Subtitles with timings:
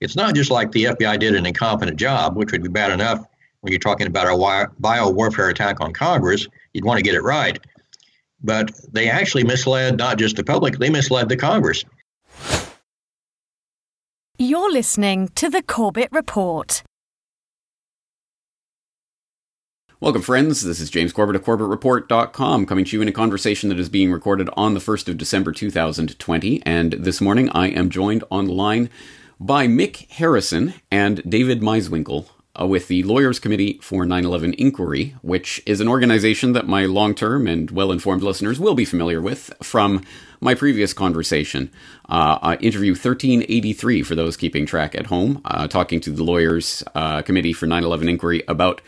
[0.00, 3.26] It's not just like the FBI did an incompetent job, which would be bad enough
[3.60, 6.46] when you're talking about a bio warfare attack on Congress.
[6.72, 7.58] You'd want to get it right.
[8.42, 11.84] But they actually misled not just the public, they misled the Congress.
[14.38, 16.84] You're listening to the Corbett Report.
[19.98, 20.62] Welcome, friends.
[20.62, 24.12] This is James Corbett of CorbettReport.com coming to you in a conversation that is being
[24.12, 26.62] recorded on the 1st of December 2020.
[26.64, 28.90] And this morning I am joined on the line
[29.40, 32.28] by Mick Harrison and David Meiswinkle
[32.60, 36.86] uh, with the Lawyers Committee for 9 11 Inquiry, which is an organization that my
[36.86, 40.04] long term and well informed listeners will be familiar with from
[40.40, 41.70] my previous conversation,
[42.08, 46.82] uh, uh, interview 1383 for those keeping track at home, uh, talking to the Lawyers
[46.94, 48.80] uh, Committee for 9 11 Inquiry about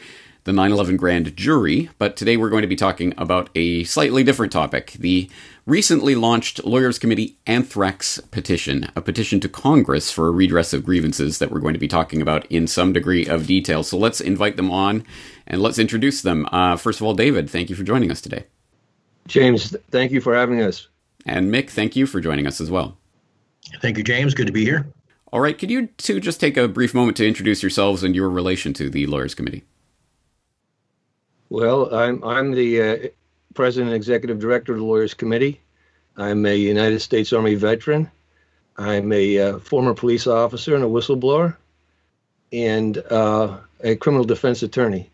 [0.45, 4.25] the 9 11 grand jury, but today we're going to be talking about a slightly
[4.25, 5.31] different topic the
[5.71, 11.39] recently launched Lawyers Committee Anthrax Petition, a petition to Congress for a redress of grievances
[11.39, 13.85] that we're going to be talking about in some degree of detail.
[13.85, 15.05] So let's invite them on
[15.47, 16.49] and let's introduce them.
[16.51, 18.47] Uh, first of all, David, thank you for joining us today.
[19.29, 20.89] James, thank you for having us.
[21.25, 22.99] And Mick, thank you for joining us as well.
[23.81, 24.35] Thank you, James.
[24.35, 24.93] Good to be here.
[25.33, 28.29] All right, could you two just take a brief moment to introduce yourselves and your
[28.29, 29.63] relation to the Lawyers Committee?
[31.49, 33.09] Well, I'm I'm the uh,
[33.55, 35.61] president and executive director of the Lawyers Committee.
[36.17, 38.11] I'm a United States Army veteran.
[38.77, 41.57] I'm a uh, former police officer and a whistleblower,
[42.53, 45.11] and uh, a criminal defense attorney.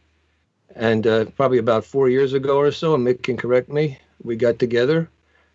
[0.74, 4.36] And uh, probably about four years ago or so, and Mick can correct me, we
[4.36, 5.08] got together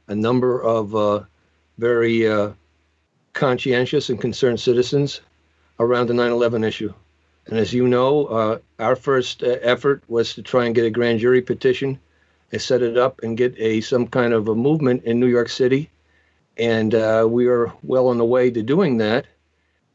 [0.07, 1.21] a number of uh,
[1.77, 2.51] very uh,
[3.33, 5.21] conscientious and concerned citizens
[5.79, 6.93] around the 9 11 issue.
[7.45, 11.19] And as you know, uh, our first effort was to try and get a grand
[11.19, 11.99] jury petition
[12.51, 15.49] and set it up and get a some kind of a movement in New York
[15.49, 15.89] City.
[16.57, 19.25] And uh, we are well on the way to doing that.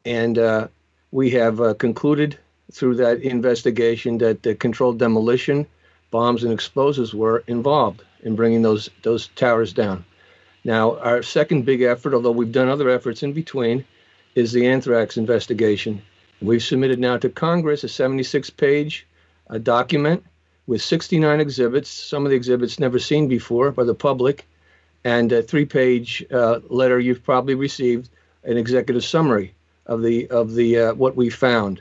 [0.05, 0.69] And uh,
[1.11, 2.39] we have uh, concluded
[2.73, 5.67] through that investigation that the controlled demolition,
[6.11, 10.05] bombs, and explosives were involved in bringing those those towers down.
[10.65, 13.85] Now, our second big effort, although we've done other efforts in between,
[14.35, 16.03] is the anthrax investigation
[16.43, 19.07] We've submitted now to Congress a 76 page
[19.49, 20.23] uh, document
[20.67, 24.47] with 69 exhibits, some of the exhibits never seen before by the public,
[25.05, 28.09] and a three page uh, letter you've probably received,
[28.45, 29.55] an executive summary
[29.87, 31.81] of the of the uh, what we found.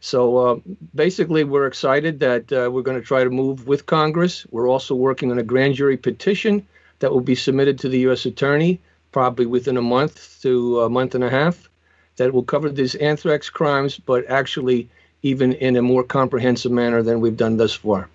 [0.00, 0.60] So uh,
[0.94, 4.46] basically, we're excited that uh, we're going to try to move with Congress.
[4.50, 6.66] We're also working on a grand jury petition
[6.98, 8.26] that will be submitted to the U.S.
[8.26, 8.80] Attorney
[9.12, 11.68] probably within a month to a month and a half
[12.16, 14.88] that will cover these anthrax crimes, but actually
[15.22, 18.08] even in a more comprehensive manner than we've done thus far.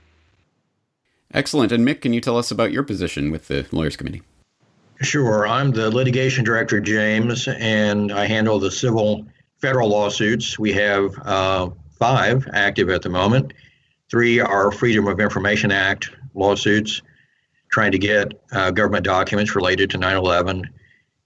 [1.34, 1.72] Excellent.
[1.72, 4.24] And Mick, can you tell us about your position with the Lawyers Committee?
[5.02, 5.48] Sure.
[5.48, 9.26] I'm the litigation director, James, and I handle the civil
[9.62, 10.58] federal lawsuits.
[10.60, 13.54] We have uh, five active at the moment.
[14.10, 17.02] Three are Freedom of Information Act lawsuits
[17.72, 20.70] trying to get uh, government documents related to 9 11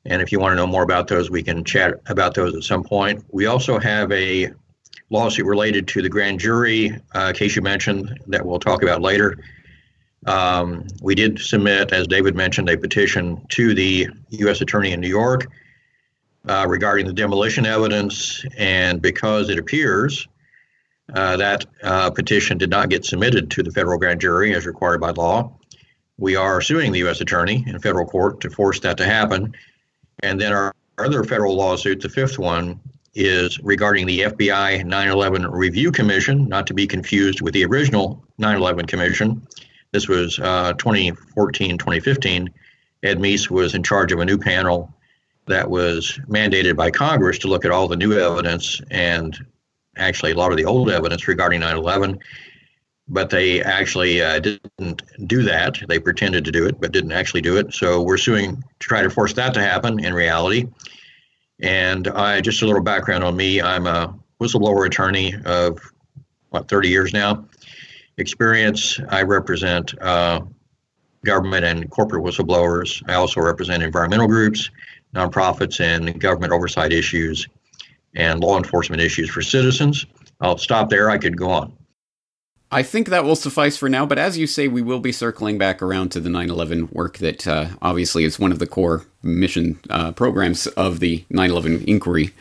[0.05, 2.63] and if you want to know more about those, we can chat about those at
[2.63, 3.23] some point.
[3.31, 4.51] We also have a
[5.09, 9.37] lawsuit related to the grand jury uh, case you mentioned that we'll talk about later.
[10.25, 14.61] Um, we did submit, as David mentioned, a petition to the U.S.
[14.61, 15.47] Attorney in New York
[16.47, 18.43] uh, regarding the demolition evidence.
[18.57, 20.27] And because it appears
[21.13, 25.01] uh, that uh, petition did not get submitted to the federal grand jury as required
[25.01, 25.53] by law,
[26.17, 27.21] we are suing the U.S.
[27.21, 29.53] Attorney in federal court to force that to happen.
[30.21, 32.79] And then our other federal lawsuit, the fifth one,
[33.15, 38.23] is regarding the FBI 9 11 Review Commission, not to be confused with the original
[38.37, 39.45] 9 11 Commission.
[39.93, 42.49] This was uh, 2014 2015.
[43.03, 44.93] Ed Meese was in charge of a new panel
[45.45, 49.37] that was mandated by Congress to look at all the new evidence and
[49.95, 52.19] actually a lot of the old evidence regarding 9 11
[53.07, 55.77] but they actually uh, didn't do that.
[55.87, 57.73] They pretended to do it, but didn't actually do it.
[57.73, 60.67] So we're suing to try to force that to happen in reality.
[61.61, 63.61] And I just a little background on me.
[63.61, 65.79] I'm a whistleblower attorney of
[66.49, 67.45] what 30 years now.
[68.17, 68.99] Experience.
[69.09, 70.41] I represent uh,
[71.25, 73.01] government and corporate whistleblowers.
[73.07, 74.69] I also represent environmental groups,
[75.15, 77.47] nonprofits, and government oversight issues
[78.15, 80.05] and law enforcement issues for citizens.
[80.41, 81.09] I'll stop there.
[81.09, 81.73] I could go on.
[82.73, 85.59] I think that will suffice for now, but as you say, we will be circling
[85.59, 89.05] back around to the 9 11 work that uh, obviously is one of the core
[89.21, 92.33] mission uh, programs of the 9 11 inquiry.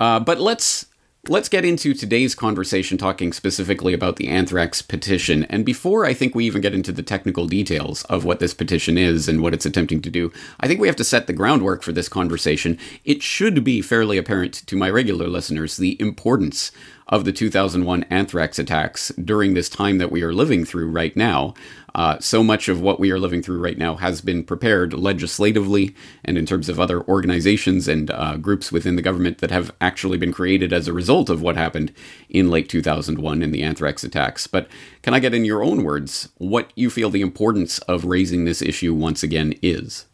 [0.00, 0.86] Uh, but let's
[1.26, 5.44] Let's get into today's conversation talking specifically about the anthrax petition.
[5.44, 8.96] And before I think we even get into the technical details of what this petition
[8.96, 11.82] is and what it's attempting to do, I think we have to set the groundwork
[11.82, 12.78] for this conversation.
[13.04, 16.70] It should be fairly apparent to my regular listeners the importance
[17.08, 21.54] of the 2001 anthrax attacks during this time that we are living through right now.
[21.94, 25.94] Uh, so much of what we are living through right now has been prepared legislatively
[26.24, 30.18] and in terms of other organizations and uh, groups within the government that have actually
[30.18, 31.92] been created as a result of what happened
[32.28, 34.46] in late 2001 in the anthrax attacks.
[34.46, 34.68] But
[35.02, 38.60] can I get in your own words what you feel the importance of raising this
[38.60, 40.06] issue once again is?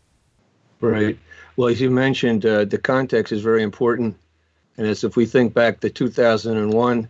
[0.81, 1.19] Right.
[1.57, 4.17] Well, as you mentioned, uh, the context is very important.
[4.77, 7.09] And as if we think back to 2001,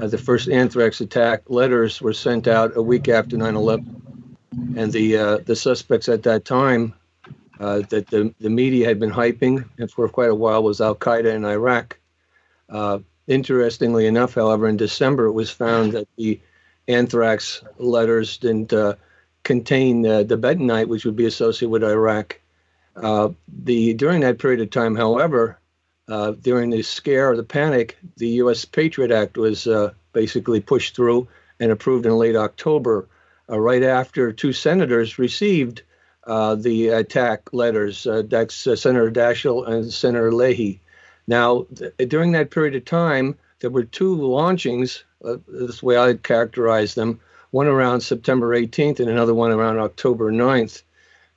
[0.00, 3.84] uh, the first anthrax attack letters were sent out a week after 9/11,
[4.76, 6.94] and the uh, the suspects at that time
[7.58, 10.94] uh, that the the media had been hyping and for quite a while was Al
[10.94, 11.98] Qaeda in Iraq.
[12.70, 16.40] Uh, interestingly enough, however, in December it was found that the
[16.88, 18.94] anthrax letters didn't uh,
[19.42, 22.40] contain uh, the bentonite, which would be associated with Iraq.
[22.96, 25.59] the during that period of time, however,
[26.10, 28.64] uh, during the scare or the panic, the U.S.
[28.64, 31.28] Patriot Act was uh, basically pushed through
[31.60, 33.08] and approved in late October,
[33.48, 35.82] uh, right after two senators received
[36.26, 38.06] uh, the attack letters.
[38.06, 40.80] Uh, that's Senator Daschle and Senator Leahy.
[41.28, 45.04] Now, th- during that period of time, there were two launchings.
[45.46, 47.20] this way I'd characterize them:
[47.52, 50.82] one around September 18th and another one around October 9th.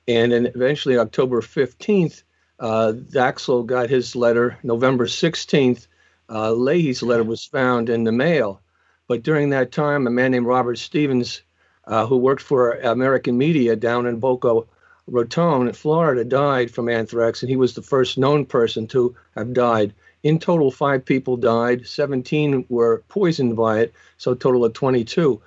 [0.08, 2.22] And then eventually, October 15th,
[2.64, 5.86] uh, Daschle got his letter November 16th.
[6.30, 8.62] Uh, Leahy's letter was found in the mail.
[9.06, 11.42] But during that time, a man named Robert Stevens,
[11.86, 14.62] uh, who worked for American media down in Boca
[15.06, 19.92] Raton, Florida, died from anthrax, and he was the first known person to have died.
[20.22, 25.38] In total, five people died, 17 were poisoned by it, so a total of 22.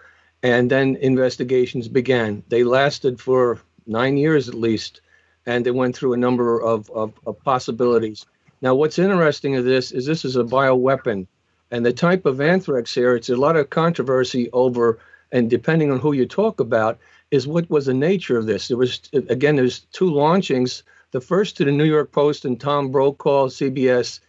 [0.44, 2.44] And then investigations began.
[2.50, 5.02] They lasted for nine years at least
[5.48, 8.26] and they went through a number of, of, of possibilities.
[8.62, 11.26] Now, what's interesting of this is this is a bioweapon,
[11.72, 15.00] and the type of anthrax here, it's a lot of controversy over,
[15.32, 17.00] and depending on who you talk about,
[17.32, 18.68] is what was the nature of this.
[18.68, 20.84] There was, again, there's two launchings.
[21.12, 24.20] The first to the New York Post and Tom Brokaw, CBS,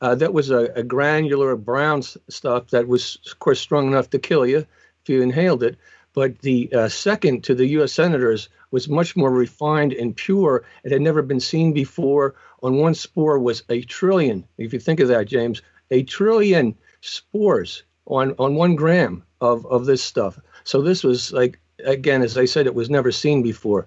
[0.00, 4.18] uh, that was a, a granular brown stuff that was, of course, strong enough to
[4.18, 5.76] kill you if you inhaled it.
[6.14, 7.92] But the uh, second to the U.S.
[7.92, 10.64] senators was much more refined and pure.
[10.84, 12.34] It had never been seen before.
[12.62, 14.44] On one spore was a trillion.
[14.58, 19.86] If you think of that, James, a trillion spores on, on one gram of, of
[19.86, 20.38] this stuff.
[20.64, 23.86] So this was like, again, as I said, it was never seen before.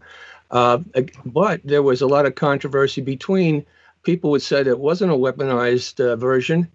[0.49, 0.79] Uh,
[1.25, 3.65] but there was a lot of controversy between
[4.03, 6.69] people would say it wasn't a weaponized uh, version,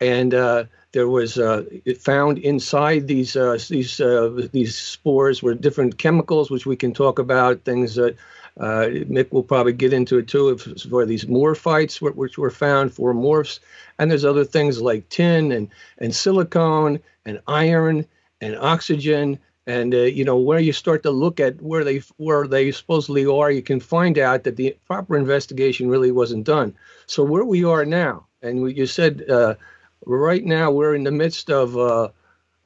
[0.00, 1.64] and uh, there was uh,
[1.98, 7.18] found inside these uh, these uh, these spores were different chemicals, which we can talk
[7.18, 7.64] about.
[7.64, 8.14] Things that
[8.60, 10.50] uh, Mick will probably get into it too.
[10.50, 13.58] If, for these morphites, which were found for morphs,
[13.98, 15.68] and there's other things like tin and
[15.98, 18.06] and silicone and iron
[18.40, 19.38] and oxygen.
[19.66, 23.24] And uh, you know where you start to look at where they where they supposedly
[23.24, 26.74] are, you can find out that the proper investigation really wasn't done.
[27.06, 29.54] So where we are now, and you said uh,
[30.06, 32.08] right now we're in the midst of uh,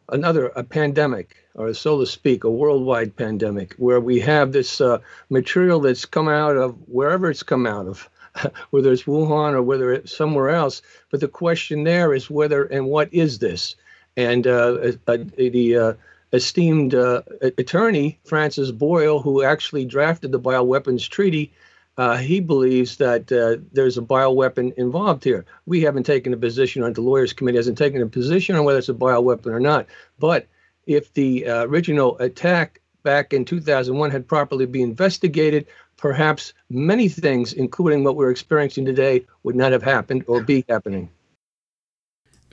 [0.09, 4.99] another a pandemic, or so to speak, a worldwide pandemic, where we have this uh,
[5.31, 8.09] material that's come out of wherever it's come out of,
[8.71, 10.83] whether it's Wuhan or whether it's somewhere else.
[11.11, 13.77] But the question there is whether and what is this?
[14.17, 15.93] And uh, the uh,
[16.33, 17.23] esteemed uh,
[17.59, 21.53] attorney Francis Boyle, who actually drafted the bioweapons treaty
[21.97, 25.47] uh, he believes that uh, there's a bioweapon involved here.
[25.65, 28.79] We haven't taken a position on the lawyers committee hasn't taken a position on whether
[28.79, 29.87] it's a bioweapon or not.
[30.19, 30.47] But
[30.87, 37.53] if the uh, original attack back in 2001 had properly been investigated, perhaps many things,
[37.53, 41.09] including what we're experiencing today, would not have happened or be happening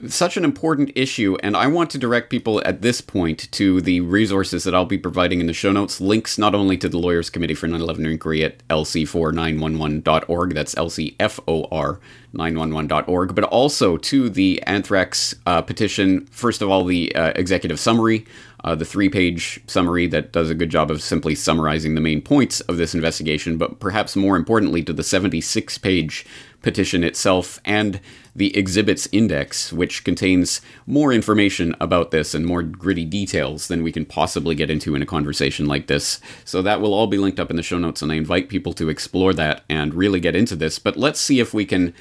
[0.08, 4.00] such an important issue, and I want to direct people at this point to the
[4.00, 6.00] resources that I'll be providing in the show notes.
[6.00, 12.00] Links not only to the Lawyers Committee for 9 11 Inquiry at lc4911.org, that's LCFOR
[12.34, 16.26] 911.org, but also to the anthrax uh, petition.
[16.26, 18.26] First of all, the uh, executive summary,
[18.64, 22.20] uh, the three page summary that does a good job of simply summarizing the main
[22.20, 26.26] points of this investigation, but perhaps more importantly, to the 76 page
[26.64, 28.00] petition itself and
[28.34, 33.92] the exhibits index, which contains more information about this and more gritty details than we
[33.92, 36.20] can possibly get into in a conversation like this.
[36.44, 38.72] So that will all be linked up in the show notes, and I invite people
[38.72, 40.80] to explore that and really get into this.
[40.80, 41.94] But let's see if we can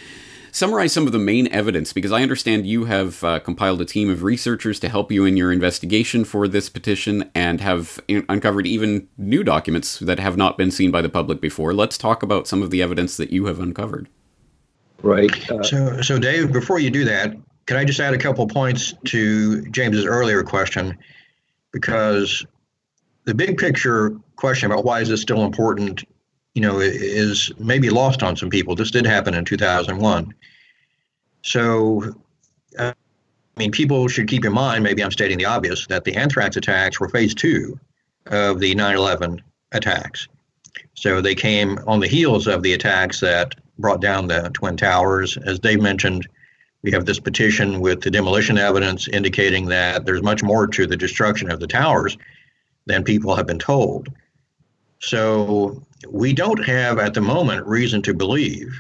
[0.53, 4.09] summarize some of the main evidence because I understand you have uh, compiled a team
[4.09, 8.65] of researchers to help you in your investigation for this petition and have in- uncovered
[8.65, 11.73] even new documents that have not been seen by the public before.
[11.73, 14.07] Let's talk about some of the evidence that you have uncovered.
[15.03, 15.51] Right.
[15.51, 18.93] Uh, so, so Dave, before you do that, can I just add a couple points
[19.05, 20.97] to James's earlier question?
[21.71, 22.45] Because
[23.25, 26.03] the big picture question about why is this still important,
[26.55, 28.75] you know, is maybe lost on some people.
[28.75, 30.33] This did happen in 2001.
[31.41, 32.15] So,
[32.79, 36.15] uh, I mean, people should keep in mind, maybe I'm stating the obvious, that the
[36.15, 37.77] anthrax attacks were phase two
[38.27, 39.41] of the 9 11
[39.73, 40.27] attacks.
[40.95, 45.37] So they came on the heels of the attacks that brought down the Twin Towers.
[45.37, 46.27] As Dave mentioned,
[46.83, 50.97] we have this petition with the demolition evidence indicating that there's much more to the
[50.97, 52.17] destruction of the towers
[52.85, 54.09] than people have been told.
[54.99, 58.77] So we don't have at the moment reason to believe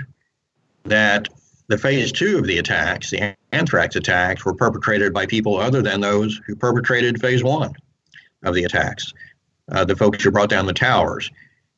[0.83, 1.27] that
[1.67, 6.01] the phase two of the attacks, the anthrax attacks, were perpetrated by people other than
[6.01, 7.73] those who perpetrated phase one
[8.43, 9.13] of the attacks,
[9.71, 11.31] uh, the folks who brought down the towers.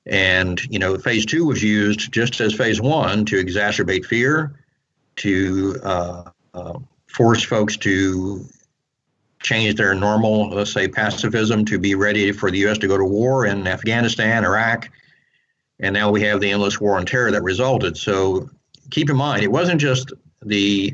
[0.07, 4.59] And, you know, phase two was used just as phase one to exacerbate fear,
[5.17, 8.45] to uh, uh, force folks to
[9.41, 12.77] change their normal, let's say, pacifism to be ready for the U.S.
[12.79, 14.89] to go to war in Afghanistan, Iraq.
[15.79, 17.97] And now we have the endless war on terror that resulted.
[17.97, 18.49] So
[18.91, 20.93] keep in mind, it wasn't just the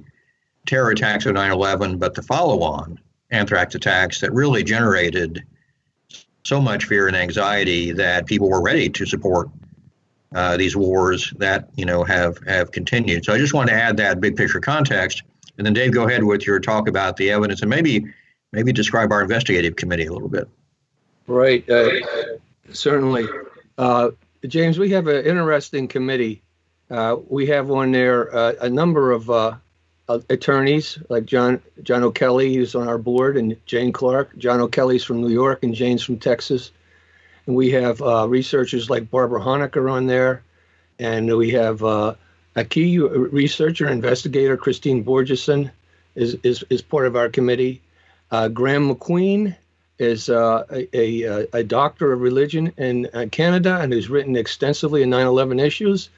[0.65, 2.99] terror attacks of 9 11, but the follow on
[3.31, 5.43] anthrax attacks that really generated
[6.43, 9.49] so much fear and anxiety that people were ready to support
[10.33, 13.25] uh, these wars that you know have have continued.
[13.25, 15.23] So I just want to add that big picture context,
[15.57, 18.05] and then Dave, go ahead with your talk about the evidence and maybe
[18.51, 20.47] maybe describe our investigative committee a little bit.
[21.27, 21.89] Right, uh,
[22.71, 23.27] certainly,
[23.77, 24.11] uh,
[24.47, 24.79] James.
[24.79, 26.41] We have an interesting committee.
[26.89, 29.55] Uh, we have on there uh, a number of uh,
[30.29, 34.37] attorneys like John John O'Kelly, who's on our board, and Jane Clark.
[34.37, 36.71] John O'Kelly's from New York, and Jane's from Texas.
[37.45, 40.43] And we have uh, researchers like Barbara Honaker on there,
[40.99, 42.15] and we have uh,
[42.55, 45.71] a key researcher, investigator Christine Borgeson,
[46.15, 47.81] is is is part of our committee.
[48.29, 49.55] Uh, Graham McQueen
[49.99, 55.03] is uh, a, a, a doctor of religion in uh, Canada and who's written extensively
[55.03, 56.09] in 9/11 issues.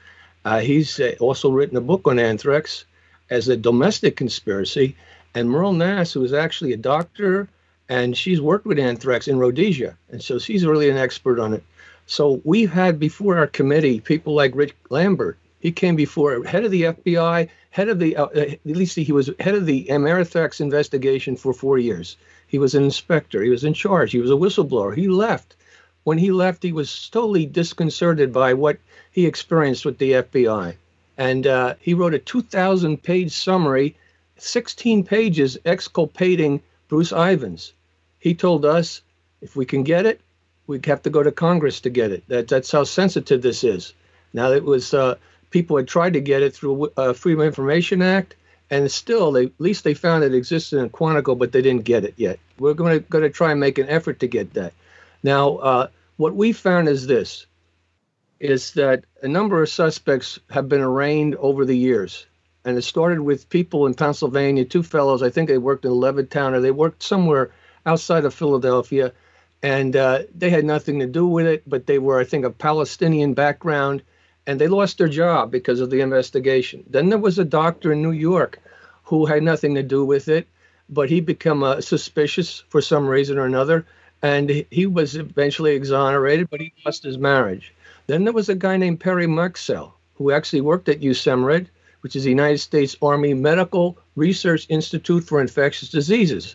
[0.44, 2.84] Uh, he's also written a book on anthrax
[3.30, 4.96] as a domestic conspiracy.
[5.34, 7.48] And Merle Nass, who is actually a doctor,
[7.88, 9.96] and she's worked with anthrax in Rhodesia.
[10.10, 11.62] And so she's really an expert on it.
[12.06, 15.38] So we've had before our committee people like Rich Lambert.
[15.58, 19.30] He came before head of the FBI, head of the, uh, at least he was
[19.40, 22.16] head of the anthrax investigation for four years.
[22.46, 23.42] He was an inspector.
[23.42, 24.12] He was in charge.
[24.12, 24.94] He was a whistleblower.
[24.94, 25.56] He left.
[26.04, 28.76] When he left, he was totally disconcerted by what
[29.10, 30.76] he experienced with the FBI
[31.16, 33.96] and uh, he wrote a 2,000 page summary,
[34.36, 37.72] 16 pages exculpating Bruce Ivins.
[38.18, 39.02] He told us
[39.40, 40.20] if we can get it,
[40.66, 42.24] we have to go to Congress to get it.
[42.28, 43.92] That, that's how sensitive this is.
[44.32, 45.16] Now, it was uh,
[45.50, 48.34] people had tried to get it through uh, Freedom of Information Act,
[48.70, 52.04] and still, they, at least they found it existed in Quantico, but they didn't get
[52.04, 52.38] it yet.
[52.58, 54.72] We're going to, going to try and make an effort to get that.
[55.22, 57.46] Now, uh, what we found is this
[58.40, 62.26] is that a number of suspects have been arraigned over the years.
[62.66, 66.52] And it started with people in Pennsylvania, two fellows, I think they worked in Levittown
[66.52, 67.50] or they worked somewhere
[67.86, 69.12] outside of Philadelphia.
[69.62, 72.50] And uh, they had nothing to do with it, but they were, I think, a
[72.50, 74.02] Palestinian background.
[74.46, 76.84] And they lost their job because of the investigation.
[76.86, 78.58] Then there was a doctor in New York
[79.04, 80.48] who had nothing to do with it,
[80.90, 83.86] but he became uh, suspicious for some reason or another.
[84.20, 87.73] And he was eventually exonerated, but he lost his marriage.
[88.06, 91.66] Then there was a guy named Perry Marxell who actually worked at USEMRID,
[92.02, 96.54] which is the United States Army Medical Research Institute for Infectious Diseases,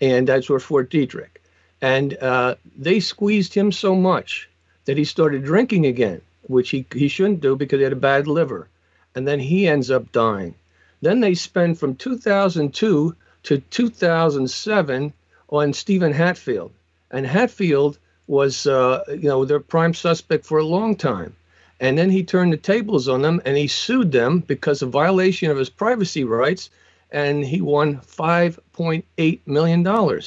[0.00, 1.40] and that's where Fort Detrick.
[1.80, 4.48] And uh, they squeezed him so much
[4.86, 8.26] that he started drinking again, which he, he shouldn't do because he had a bad
[8.26, 8.68] liver.
[9.14, 10.54] And then he ends up dying.
[11.00, 13.14] Then they spend from 2002
[13.44, 15.12] to 2007
[15.50, 16.72] on Stephen Hatfield.
[17.10, 17.98] And Hatfield
[18.28, 21.34] was, uh, you know, their prime suspect for a long time.
[21.80, 25.50] And then he turned the tables on them and he sued them because of violation
[25.50, 26.70] of his privacy rights.
[27.10, 30.20] And he won $5.8 million.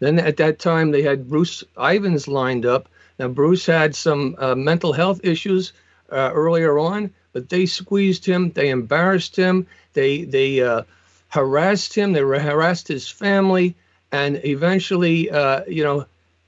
[0.00, 2.88] Then at that time, they had Bruce Ivins lined up.
[3.18, 5.72] Now, Bruce had some uh, mental health issues
[6.10, 10.82] uh, earlier on, but they squeezed him, they embarrassed him, they, they uh,
[11.28, 13.74] harassed him, they harassed his family,
[14.12, 16.06] and eventually, uh, you know,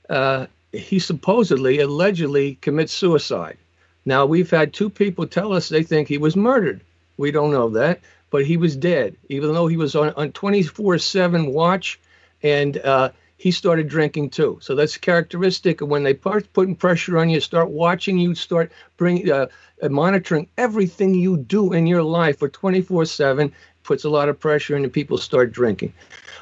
[0.09, 3.57] uh, he supposedly, allegedly commits suicide.
[4.05, 6.81] Now, we've had two people tell us they think he was murdered.
[7.17, 7.99] We don't know that.
[8.31, 11.99] but he was dead, even though he was on, on 24 7 watch
[12.41, 14.57] and uh, he started drinking too.
[14.61, 18.71] So that's characteristic of when they start putting pressure on you, start watching you, start
[18.97, 19.47] bring, uh,
[19.83, 23.51] uh monitoring everything you do in your life for 24 7,
[23.83, 25.93] puts a lot of pressure and people start drinking.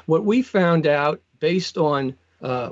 [0.06, 2.70] What we found out based on uh,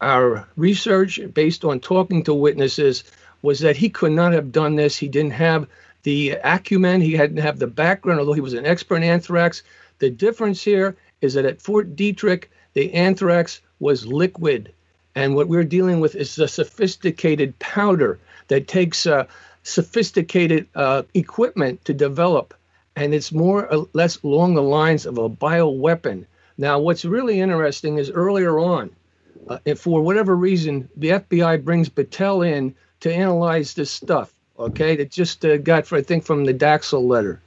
[0.00, 3.04] our research, based on talking to witnesses,
[3.42, 4.96] was that he could not have done this.
[4.96, 5.66] He didn't have
[6.02, 9.62] the acumen, he hadn't have the background, although he was an expert in anthrax.
[9.98, 14.72] The difference here is that at Fort Detrick, the anthrax was liquid.
[15.14, 19.26] And what we're dealing with is a sophisticated powder that takes uh,
[19.64, 22.54] sophisticated uh, equipment to develop.
[22.94, 26.24] And it's more or less along the lines of a bioweapon.
[26.56, 28.90] Now, what's really interesting is earlier on,
[29.48, 34.32] uh, for whatever reason, the FBI brings Battelle in to analyze this stuff.
[34.58, 37.40] Okay, that just uh, got, I think, from the Daxel letter,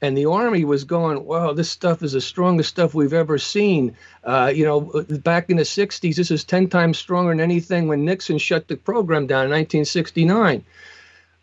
[0.00, 3.94] and the Army was going, "Wow, this stuff is the strongest stuff we've ever seen."
[4.24, 4.80] Uh, you know,
[5.22, 8.76] back in the '60s, this is ten times stronger than anything when Nixon shut the
[8.76, 10.64] program down in 1969.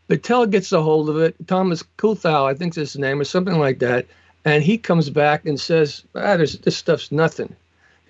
[0.10, 1.36] Battelle gets a hold of it.
[1.48, 4.08] Thomas Kuthau, I think is his name, or something like that,
[4.44, 7.56] and he comes back and says, "Ah, this stuff's nothing."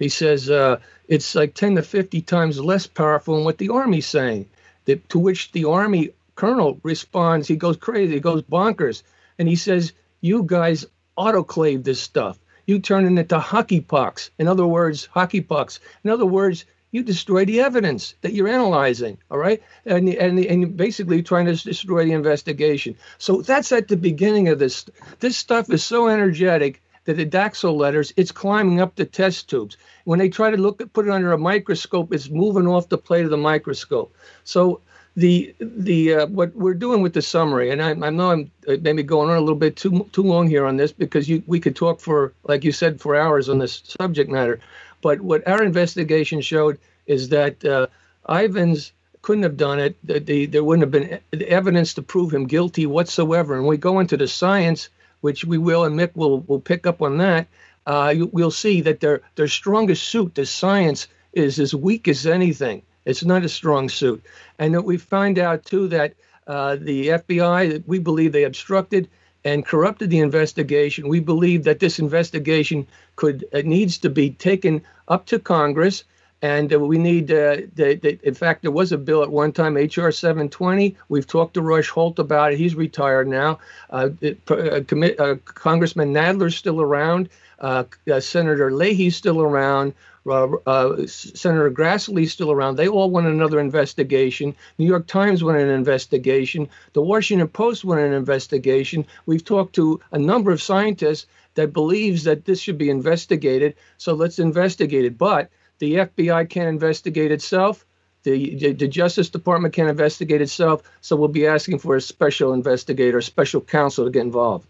[0.01, 4.07] He says uh, it's like 10 to 50 times less powerful than what the Army's
[4.07, 4.49] saying.
[4.85, 9.03] That, to which the Army colonel responds, he goes crazy, he goes bonkers,
[9.37, 10.87] and he says, You guys
[11.19, 12.39] autoclave this stuff.
[12.65, 14.31] You turn it into hockey pucks.
[14.39, 15.79] In other words, hockey pucks.
[16.03, 19.61] In other words, you destroy the evidence that you're analyzing, all right?
[19.85, 22.95] And, and, and basically trying to destroy the investigation.
[23.19, 24.83] So that's at the beginning of this.
[25.19, 29.77] This stuff is so energetic that the Daxel letters, it's climbing up the test tubes.
[30.05, 32.97] When they try to look at put it under a microscope, it's moving off the
[32.97, 34.15] plate of the microscope.
[34.43, 34.81] So
[35.15, 38.77] the the uh, what we're doing with the summary, and I, I know I'm uh,
[38.81, 41.59] maybe going on a little bit too too long here on this because you we
[41.59, 44.59] could talk for like you said for hours on this subject matter,
[45.01, 46.77] but what our investigation showed
[47.07, 47.87] is that uh,
[48.29, 49.95] Ivins couldn't have done it.
[50.03, 53.55] The, the, there wouldn't have been evidence to prove him guilty whatsoever.
[53.55, 54.89] And we go into the science
[55.21, 57.47] which we will, and Mick will will pick up on that.
[57.85, 62.27] Uh, you, we'll see that their their strongest suit, the science, is as weak as
[62.27, 62.81] anything.
[63.05, 64.23] It's not a strong suit,
[64.59, 66.13] and that we find out too that
[66.47, 69.09] uh, the FBI, we believe they obstructed
[69.43, 71.07] and corrupted the investigation.
[71.07, 76.03] We believe that this investigation could uh, needs to be taken up to Congress
[76.41, 79.51] and uh, we need, uh, the, the, in fact, there was a bill at one
[79.51, 80.11] time, H.R.
[80.11, 80.97] 720.
[81.07, 82.57] We've talked to Rush Holt about it.
[82.57, 83.59] He's retired now.
[83.89, 84.09] Uh,
[84.47, 87.29] uh, commit, uh, Congressman Nadler's still around.
[87.59, 87.83] Uh,
[88.19, 89.93] Senator Leahy's still around.
[90.25, 92.75] Senator Grassley's still around.
[92.75, 94.55] They all want another investigation.
[94.79, 96.69] New York Times want an investigation.
[96.93, 99.05] The Washington Post want an investigation.
[99.27, 103.75] We've talked to a number of scientists that believes that this should be investigated.
[103.97, 105.17] So let's investigate it.
[105.17, 105.49] But
[105.81, 107.85] the FBI can't investigate itself.
[108.21, 110.83] The, the, Justice Department can't investigate itself.
[111.01, 114.67] So we'll be asking for a special investigator, special counsel to get involved.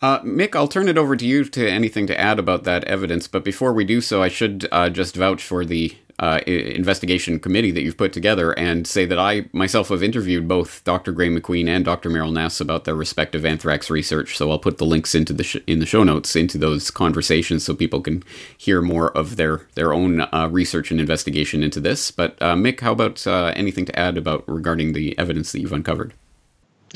[0.00, 3.26] Uh, Mick, I'll turn it over to you to anything to add about that evidence.
[3.26, 7.70] But before we do so, I should uh, just vouch for the uh, investigation committee
[7.70, 11.12] that you've put together and say that I myself have interviewed both Dr.
[11.12, 12.10] Gray McQueen and Dr.
[12.10, 14.36] Meryl Nass about their respective anthrax research.
[14.36, 17.64] So I'll put the links into the sh- in the show notes into those conversations
[17.64, 18.22] so people can
[18.58, 22.10] hear more of their their own uh, research and investigation into this.
[22.10, 25.72] But uh, Mick, how about uh, anything to add about regarding the evidence that you've
[25.72, 26.12] uncovered?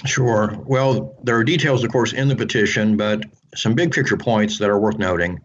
[0.04, 0.54] Sure.
[0.66, 4.68] Well, there are details, of course, in the petition, but some big picture points that
[4.68, 5.40] are worth noting.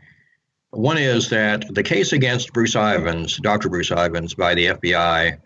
[0.72, 3.70] One is that the case against Bruce Ivins, Dr.
[3.70, 5.38] Bruce Ivins, by the FBI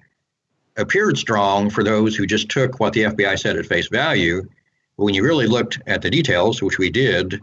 [0.76, 4.42] appeared strong for those who just took what the FBI said at face value.
[4.98, 7.40] But when you really looked at the details, which we did,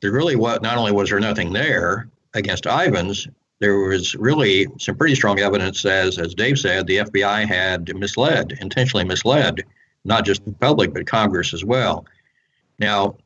[0.00, 3.28] there really was not only was there nothing there against Ivins,
[3.58, 8.56] there was really some pretty strong evidence, as as Dave said, the FBI had misled,
[8.62, 9.62] intentionally misled,
[10.04, 12.06] not just the public but Congress as well.
[12.78, 13.16] Now,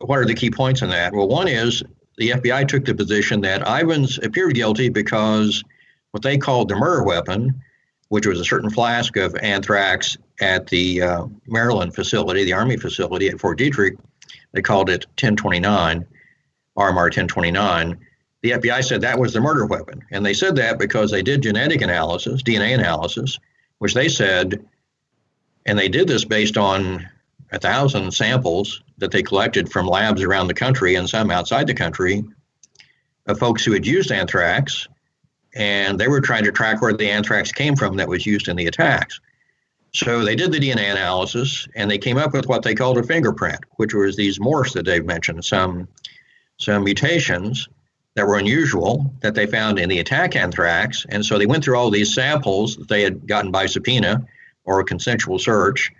[0.00, 1.12] what are the key points in that?
[1.12, 1.84] Well, one is
[2.18, 5.62] the FBI took the position that Ivans appeared guilty because
[6.10, 7.62] what they called the murder weapon,
[8.08, 13.28] which was a certain flask of anthrax at the uh, Maryland facility, the Army facility
[13.28, 13.98] at Fort Detrick,
[14.52, 16.04] they called it 1029,
[16.76, 17.98] RMR 1029.
[18.42, 20.02] The FBI said that was the murder weapon.
[20.10, 23.38] And they said that because they did genetic analysis, DNA analysis,
[23.78, 24.64] which they said,
[25.66, 27.08] and they did this based on
[27.52, 31.74] a thousand samples that they collected from labs around the country and some outside the
[31.74, 32.24] country
[33.26, 34.88] of folks who had used anthrax,
[35.54, 38.56] and they were trying to track where the anthrax came from that was used in
[38.56, 39.20] the attacks.
[39.94, 43.02] So they did the DNA analysis and they came up with what they called a
[43.02, 45.88] fingerprint, which was these morphs that Dave mentioned, some
[46.58, 47.68] some mutations
[48.14, 51.06] that were unusual that they found in the attack anthrax.
[51.08, 54.26] And so they went through all these samples that they had gotten by subpoena
[54.64, 55.92] or a consensual search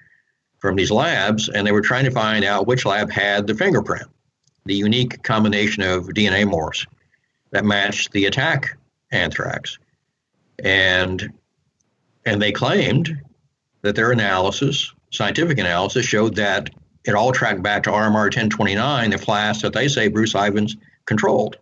[0.58, 4.08] from these labs, and they were trying to find out which lab had the fingerprint,
[4.64, 6.86] the unique combination of DNA morphs
[7.50, 8.76] that matched the attack
[9.10, 9.78] anthrax.
[10.62, 11.32] And
[12.26, 13.22] and they claimed
[13.82, 16.68] that their analysis, scientific analysis, showed that
[17.04, 21.56] it all tracked back to RMR 1029, the flask that they say Bruce Ivins controlled.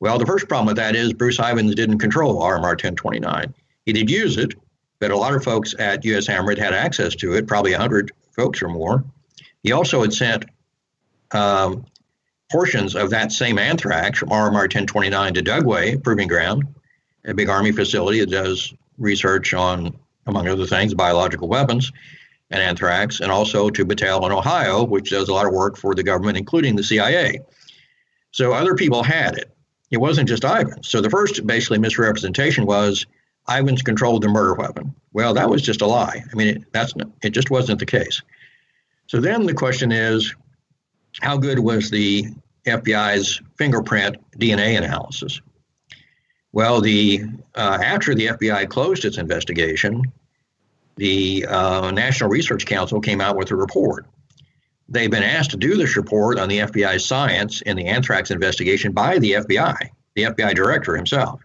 [0.00, 3.54] Well, the first problem with that is Bruce Ivins didn't control RMR 1029.
[3.84, 4.54] He did use it,
[5.00, 8.62] but a lot of folks at US Hammered had access to it, probably 100 folks
[8.62, 9.04] or more.
[9.62, 10.44] He also had sent
[11.32, 11.84] um,
[12.50, 16.64] portions of that same anthrax from RMR 1029 to Dugway Proving Ground,
[17.24, 21.92] a big Army facility that does research on, among other things, biological weapons
[22.50, 25.94] and anthrax, and also to Battelle in Ohio, which does a lot of work for
[25.94, 27.40] the government, including the CIA.
[28.30, 29.54] So other people had it.
[29.90, 30.82] It wasn't just Ivan.
[30.82, 33.06] So the first basically misrepresentation was
[33.48, 34.94] Ivins controlled the murder weapon.
[35.12, 36.24] Well, that was just a lie.
[36.30, 38.22] I mean, it, that's it just wasn't the case.
[39.06, 40.34] So then the question is,
[41.20, 42.26] how good was the
[42.66, 45.40] FBI's fingerprint DNA analysis?
[46.52, 50.04] Well, the uh, after the FBI closed its investigation,
[50.96, 54.06] the uh, National Research Council came out with a report.
[54.88, 58.92] They've been asked to do this report on the FBI science in the anthrax investigation
[58.92, 59.76] by the FBI,
[60.14, 61.40] the FBI director himself.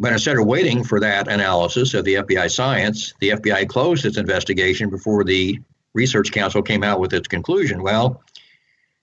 [0.00, 4.16] But instead of waiting for that analysis of the FBI science, the FBI closed its
[4.16, 5.60] investigation before the
[5.92, 7.82] Research Council came out with its conclusion.
[7.82, 8.22] Well,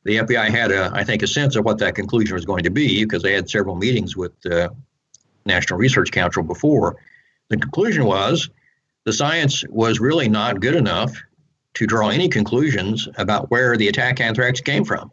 [0.05, 2.71] the FBI had, a, I think, a sense of what that conclusion was going to
[2.71, 4.75] be because they had several meetings with the
[5.45, 6.97] National Research Council before.
[7.49, 8.49] The conclusion was
[9.03, 11.13] the science was really not good enough
[11.75, 15.11] to draw any conclusions about where the attack anthrax came from.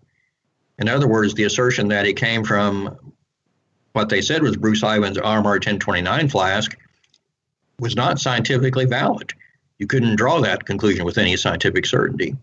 [0.78, 3.13] In other words, the assertion that it came from
[3.94, 6.76] what they said was Bruce Ivins' RMR 1029 flask
[7.78, 9.32] was not scientifically valid.
[9.78, 12.36] You couldn't draw that conclusion with any scientific certainty.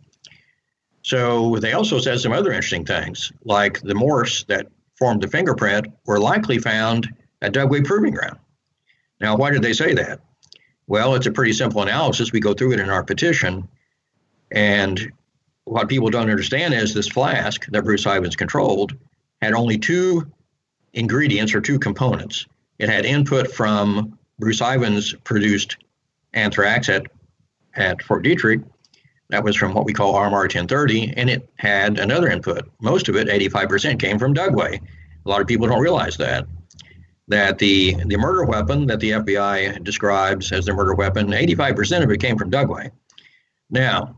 [1.03, 5.87] So they also said some other interesting things, like the morphs that formed the fingerprint
[6.05, 8.37] were likely found at Dugway Proving Ground.
[9.19, 10.21] Now, why did they say that?
[10.87, 12.31] Well, it's a pretty simple analysis.
[12.31, 13.67] We go through it in our petition.
[14.51, 15.11] And
[15.65, 18.95] what people don't understand is this flask that Bruce Ivins controlled
[19.41, 20.31] had only two
[20.93, 22.47] ingredients or two components.
[22.79, 25.77] It had input from Bruce Ivins produced
[26.33, 27.07] anthrax at,
[27.75, 28.63] at Fort Detrick.
[29.29, 32.69] That was from what we call RMR 1030, and it had another input.
[32.81, 34.79] Most of it, 85%, came from Dugway.
[35.25, 36.45] A lot of people don't realize that.
[37.27, 42.11] That the, the murder weapon that the FBI describes as the murder weapon, 85% of
[42.11, 42.91] it came from Dugway.
[43.69, 44.17] Now,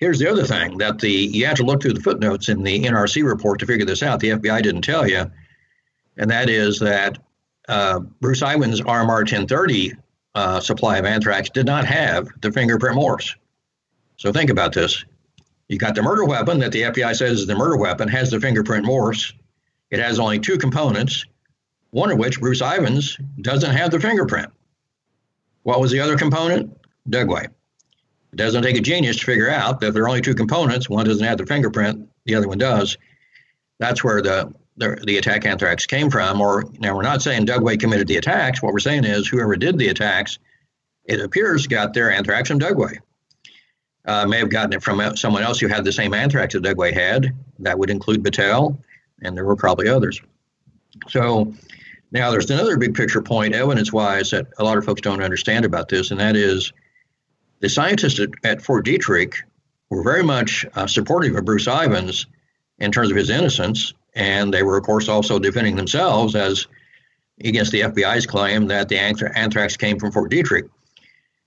[0.00, 2.84] Here's the other thing that the you have to look through the footnotes in the
[2.84, 4.18] NRC report to figure this out.
[4.18, 5.30] The FBI didn't tell you,
[6.16, 7.18] and that is that
[7.68, 9.92] uh, Bruce Ivins' RMR 1030
[10.34, 13.34] uh, supply of anthrax did not have the fingerprint morphs.
[14.16, 15.04] So think about this.
[15.68, 18.40] You got the murder weapon that the FBI says is the murder weapon has the
[18.40, 19.34] fingerprint morphs.
[19.90, 21.26] It has only two components,
[21.90, 24.50] one of which Bruce Ivins doesn't have the fingerprint.
[25.62, 26.74] What was the other component?
[27.08, 27.48] Dugway.
[28.32, 30.88] It doesn't take a genius to figure out that if there are only two components,
[30.88, 32.96] one doesn't have the fingerprint, the other one does.
[33.78, 36.40] That's where the the, the attack anthrax came from.
[36.40, 38.62] Or now we're not saying Dugway committed the attacks.
[38.62, 40.38] What we're saying is whoever did the attacks,
[41.04, 42.98] it appears got their anthrax from Dugway.
[44.06, 46.92] Uh, may have gotten it from someone else who had the same anthrax that Dugway
[46.92, 47.36] had.
[47.58, 48.78] That would include Battelle,
[49.22, 50.20] and there were probably others.
[51.08, 51.52] So
[52.10, 55.66] now there's another big picture point, evidence wise, that a lot of folks don't understand
[55.66, 56.72] about this, and that is
[57.60, 59.34] the scientists at, at Fort Detrick
[59.90, 62.26] were very much uh, supportive of Bruce Ivins
[62.78, 66.66] in terms of his innocence, and they were, of course, also defending themselves as
[67.44, 70.68] against the FBI's claim that the anthrax came from Fort Detrick.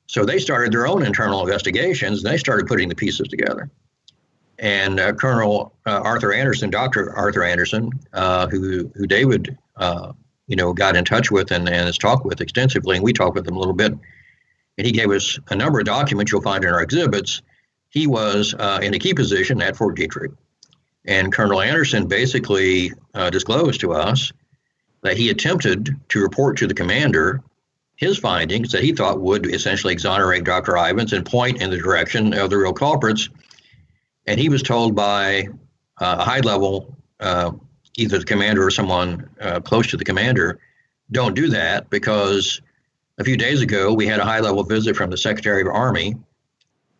[0.07, 3.69] So they started their own internal investigations, and they started putting the pieces together.
[4.59, 7.15] And uh, Colonel uh, Arthur Anderson, Dr.
[7.15, 10.13] Arthur Anderson, uh, who who David, uh,
[10.47, 13.35] you know, got in touch with and, and has talked with extensively, and we talked
[13.35, 13.93] with him a little bit
[14.77, 17.41] and he gave us a number of documents you'll find in our exhibits.
[17.89, 20.35] He was uh, in a key position at Fort Detrick.
[21.05, 24.31] And Colonel Anderson basically uh, disclosed to us
[25.01, 27.43] that he attempted to report to the commander
[27.95, 30.77] his findings that he thought would essentially exonerate Dr.
[30.77, 33.29] Ivins and point in the direction of the real culprits.
[34.25, 35.47] And he was told by
[35.99, 37.51] uh, a high level, uh,
[37.97, 40.59] either the commander or someone uh, close to the commander,
[41.11, 42.61] don't do that because
[43.17, 46.15] a few days ago, we had a high level visit from the Secretary of Army,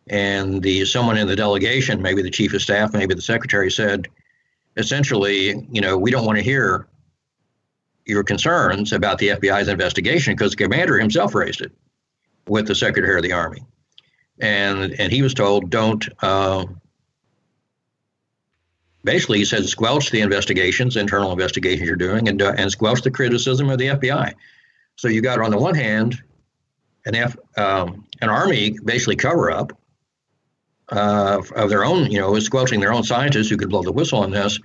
[0.08, 4.08] and the someone in the delegation, maybe the chief of staff, maybe the secretary, said,
[4.76, 6.86] essentially, you know, we don't want to hear
[8.04, 11.72] your concerns about the FBI's investigation because the commander himself raised it
[12.46, 13.62] with the Secretary of the Army,
[14.40, 16.06] and and he was told don't.
[16.22, 16.66] Uh,
[19.02, 23.10] basically, he said squelch the investigations, internal investigations you're doing, and uh, and squelch the
[23.10, 24.34] criticism of the FBI.
[24.96, 26.22] So you got on the one hand
[27.06, 29.72] an F, um, an army basically cover up
[30.90, 34.20] uh, of their own, you know, squelching their own scientists who could blow the whistle
[34.20, 34.58] on this.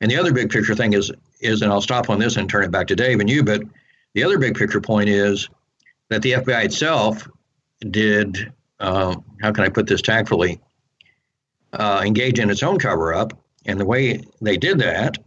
[0.00, 2.64] And the other big picture thing is is, and I'll stop on this and turn
[2.64, 3.62] it back to Dave and you, but
[4.14, 5.48] the other big picture point is
[6.08, 7.28] that the FBI itself
[7.78, 10.60] did, uh, how can I put this tactfully,
[11.72, 13.32] uh, engage in its own cover up.
[13.66, 15.18] And the way they did that,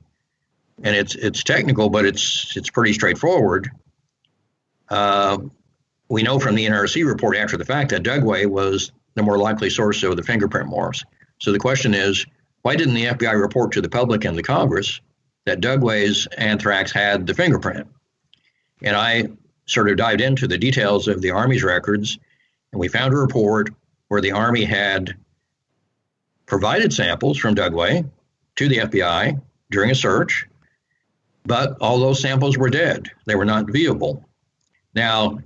[0.84, 3.70] and it's it's technical, but it's it's pretty straightforward.
[4.92, 5.38] Uh,
[6.10, 9.70] we know from the NRC report after the fact that Dugway was the more likely
[9.70, 11.04] source of the fingerprint morphs.
[11.40, 12.26] So the question is,
[12.62, 15.00] why didn't the FBI report to the public and the Congress
[15.46, 17.88] that Dugway's anthrax had the fingerprint?
[18.84, 19.30] And I
[19.66, 22.20] sort of dived into the details of the Army's records,
[22.74, 23.70] and we found a report
[24.10, 25.16] where the Army had
[26.46, 28.08] provided samples from Dugway
[28.58, 30.46] to the FBI during a search,
[31.46, 33.10] but all those samples were dead.
[33.26, 34.26] They were not viewable.
[34.94, 35.40] Now,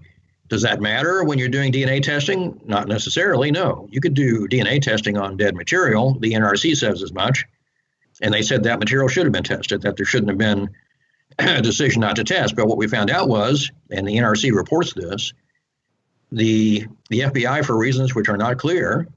[0.47, 2.59] does that matter when you're doing DNA testing?
[2.65, 3.87] Not necessarily, no.
[3.91, 6.17] You could do DNA testing on dead material.
[6.19, 7.45] The NRC says as much.
[8.21, 10.69] And they said that material should have been tested, that there shouldn't have been
[11.39, 12.55] a decision not to test.
[12.55, 15.33] But what we found out was, and the NRC reports this,
[16.31, 19.07] the, the FBI, for reasons which are not clear,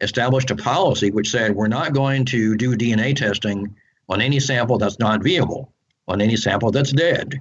[0.00, 3.74] established a policy which said we're not going to do DNA testing
[4.08, 5.72] on any sample that's not viable,
[6.06, 7.40] on any sample that's dead.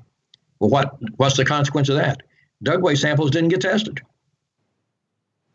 [0.60, 2.24] Well, what, what's the consequence of that?
[2.64, 4.02] Dugway samples didn't get tested.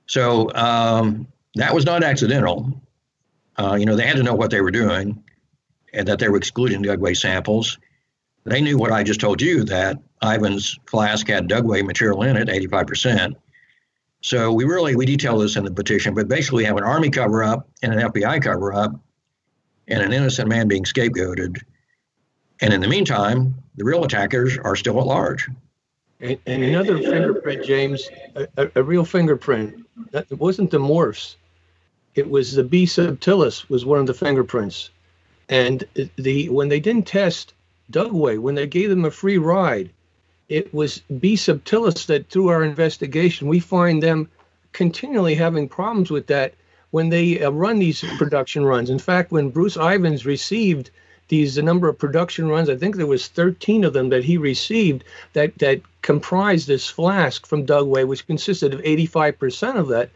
[0.07, 2.81] So um, that was not accidental.
[3.57, 5.23] Uh, you know, they had to know what they were doing
[5.93, 7.79] and that they were excluding Dugway samples.
[8.45, 12.49] They knew what I just told you that Ivan's flask had Dugway material in it,
[12.49, 13.35] 85%.
[14.23, 17.11] So we really we detail this in the petition, but basically we have an army
[17.11, 18.93] cover up and an FBI cover up
[19.88, 21.61] and an innocent man being scapegoated.
[22.61, 25.49] And in the meantime, the real attackers are still at large.
[26.23, 28.09] And, and another fingerprint, James,
[28.57, 29.85] a, a, real fingerprint.
[30.13, 31.35] That it wasn't the morphs.
[32.15, 34.91] It was the B subtilis was one of the fingerprints.
[35.49, 35.85] And
[36.17, 37.55] the when they didn't test
[37.91, 39.91] Dugway, when they gave them a free ride,
[40.49, 44.31] it was B subtilis that through our investigation, we find them
[44.73, 46.55] continually having problems with that
[46.91, 48.91] when they uh, run these production runs.
[48.91, 50.91] In fact, when Bruce Ivans received
[51.33, 52.68] these the number of production runs.
[52.68, 57.47] I think there was 13 of them that he received that that comprised this flask
[57.47, 60.11] from Dugway, which consisted of 85% of that.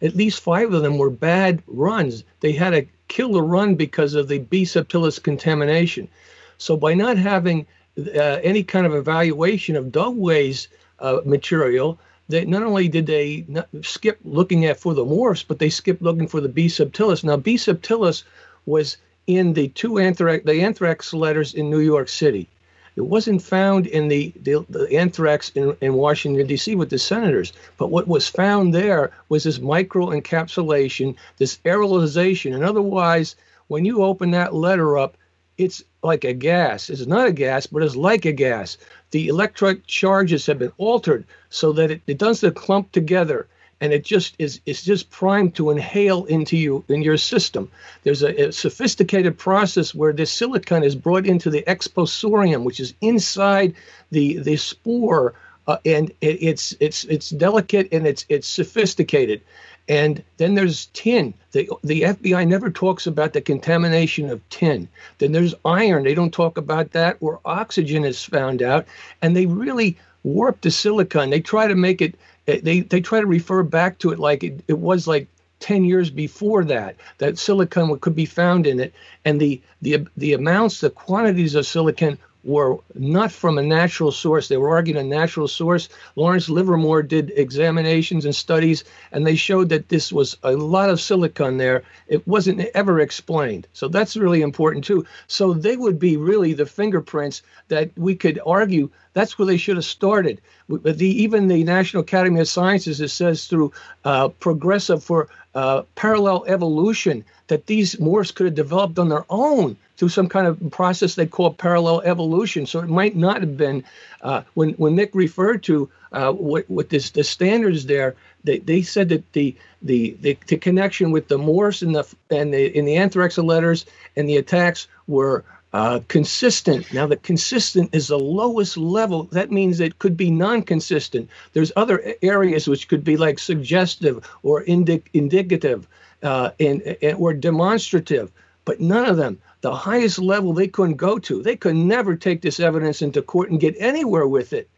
[0.00, 2.24] At least five of them were bad runs.
[2.40, 6.08] They had to kill the run because of the B subtilis contamination.
[6.56, 7.66] So by not having
[7.98, 10.68] uh, any kind of evaluation of Dugway's
[11.00, 11.98] uh, material,
[12.30, 13.44] they not only did they
[13.82, 17.24] skip looking at for the morphs, but they skipped looking for the B subtilis.
[17.24, 18.24] Now B subtilis
[18.64, 22.48] was in the two anthrax the anthrax letters in New York City.
[22.94, 26.74] It wasn't found in the, the, the anthrax in, in Washington, D.C.
[26.74, 27.52] with the senators.
[27.78, 32.54] But what was found there was this micro encapsulation, this aerolization.
[32.54, 33.34] And otherwise,
[33.68, 35.16] when you open that letter up,
[35.56, 36.90] it's like a gas.
[36.90, 38.76] It's not a gas, but it's like a gas.
[39.10, 43.46] The electric charges have been altered so that it, it doesn't clump together
[43.82, 47.68] and it just is it's just primed to inhale into you in your system.
[48.04, 52.94] There's a, a sophisticated process where this silicon is brought into the exposorium, which is
[53.00, 53.74] inside
[54.12, 55.34] the the spore,
[55.66, 59.42] uh, and it, it's it's it's delicate and it's it's sophisticated.
[59.88, 61.34] And then there's tin.
[61.50, 64.88] The, the FBI never talks about the contamination of tin.
[65.18, 66.04] Then there's iron.
[66.04, 68.86] They don't talk about that, or oxygen is found out.
[69.22, 71.30] And they really warp the silicon.
[71.30, 72.00] They try to make
[72.46, 75.28] they they try to refer back to it like it, it was like
[75.60, 78.92] 10 years before that that silicon could be found in it.
[79.24, 84.48] And the the the amounts the quantities of silicon were not from a natural source.
[84.48, 85.88] They were arguing a natural source.
[86.16, 91.00] Lawrence Livermore did examinations and studies, and they showed that this was a lot of
[91.00, 91.82] silicon there.
[92.08, 93.66] It wasn't ever explained.
[93.72, 95.06] So that's really important too.
[95.26, 99.76] So they would be really the fingerprints that we could argue that's where they should
[99.76, 100.40] have started.
[100.68, 103.72] The, even the National Academy of Sciences, it says through
[104.04, 109.76] uh, progressive for uh, parallel evolution that these morphs could have developed on their own
[110.02, 112.66] through some kind of process they call parallel evolution.
[112.66, 113.84] So it might not have been
[114.22, 118.16] uh, when when Nick referred to uh, what what this the standards there.
[118.42, 122.52] They, they said that the, the the the connection with the Morse and the and
[122.52, 123.86] the in the anthrax letters
[124.16, 126.92] and the attacks were uh, consistent.
[126.92, 129.28] Now, the consistent is the lowest level.
[129.30, 131.30] That means it could be non consistent.
[131.52, 135.86] There's other areas which could be like suggestive or indi- indicative
[136.24, 138.32] uh, and, and, or demonstrative,
[138.64, 139.38] but none of them.
[139.62, 141.42] The highest level they couldn't go to.
[141.42, 144.68] They could never take this evidence into court and get anywhere with it.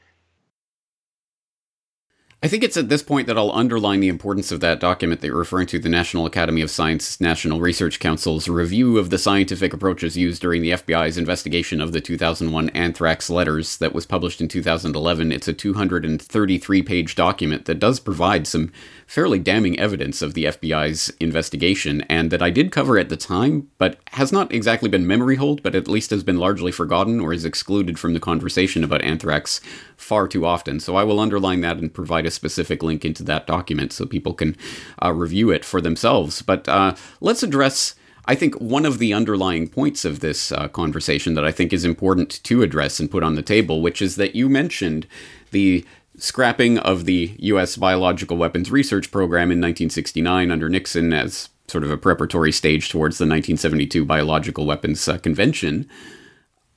[2.45, 5.29] I think it's at this point that I'll underline the importance of that document that
[5.29, 9.73] you're referring to, the National Academy of Science National Research Council's review of the scientific
[9.73, 14.49] approaches used during the FBI's investigation of the 2001 anthrax letters that was published in
[14.49, 15.33] 2011.
[15.33, 18.71] It's a 233 page document that does provide some
[19.07, 23.71] fairly damning evidence of the FBI's investigation, and that I did cover at the time,
[23.79, 27.33] but has not exactly been memory hold, but at least has been largely forgotten or
[27.33, 29.63] is excluded from the conversation about anthrax
[29.97, 30.79] far too often.
[30.79, 34.35] So I will underline that and provide a specific link into that document so people
[34.35, 34.57] can
[35.03, 36.43] uh, review it for themselves.
[36.43, 37.95] But uh, let's address.
[38.27, 41.85] I think one of the underlying points of this uh, conversation that I think is
[41.85, 45.07] important to address and put on the table, which is that you mentioned
[45.51, 45.85] the
[46.17, 47.77] scrapping of the U.S.
[47.77, 53.19] Biological Weapons Research Program in 1969 under Nixon as sort of a preparatory stage towards
[53.19, 55.89] the 1972 Biological Weapons uh, Convention.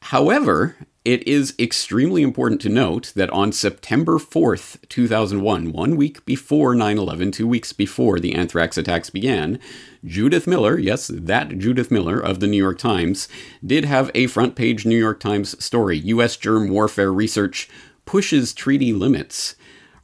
[0.02, 0.76] However,
[1.08, 6.98] it is extremely important to note that on September 4th, 2001, one week before 9
[6.98, 9.58] 11, two weeks before the anthrax attacks began,
[10.04, 13.30] Judith Miller, yes, that Judith Miller of the New York Times,
[13.66, 16.36] did have a front page New York Times story U.S.
[16.36, 17.70] germ warfare research
[18.04, 19.56] pushes treaty limits,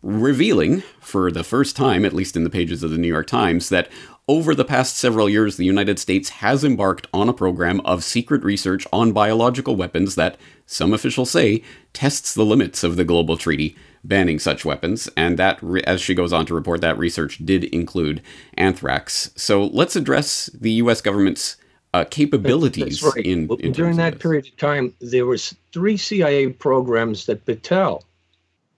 [0.02, 3.68] revealing, for the first time, at least in the pages of the New York Times,
[3.68, 3.92] that
[4.28, 8.44] over the past several years, the United States has embarked on a program of secret
[8.44, 13.76] research on biological weapons that, some officials say, tests the limits of the global treaty
[14.04, 15.10] banning such weapons.
[15.18, 18.22] And that, as she goes on to report, that research did include
[18.54, 19.32] anthrax.
[19.36, 21.02] So let's address the U.S.
[21.02, 21.58] government's
[21.94, 23.26] uh, capabilities right.
[23.26, 24.94] in, in during that period of time.
[25.02, 28.04] There was three CIA programs that Battelle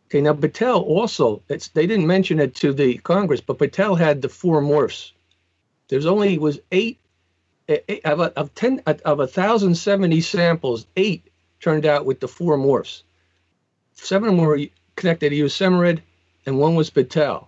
[0.07, 4.29] Okay, now Battelle also, they didn't mention it to the Congress, but Battelle had the
[4.29, 5.11] four morphs
[5.87, 6.99] there's only was eight,
[7.69, 10.85] eh, eight of, of ten of a thousand seventy samples.
[10.95, 11.27] Eight
[11.59, 13.03] turned out with the four morphs.
[13.93, 14.59] Seven were
[14.95, 16.01] connected to USAMRIID,
[16.45, 17.47] and one was Battelle.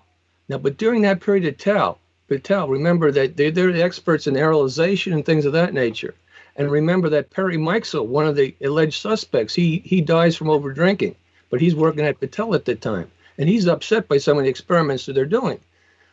[0.50, 4.36] Now, but during that period of Tal, Battelle, remember that they, they're the experts in
[4.36, 6.15] aerolization and things of that nature.
[6.56, 10.73] And remember that Perry Mikesell, one of the alleged suspects, he he dies from over
[10.73, 11.15] drinking,
[11.50, 14.50] but he's working at Battelle at the time, and he's upset by some of the
[14.50, 15.60] experiments that they're doing.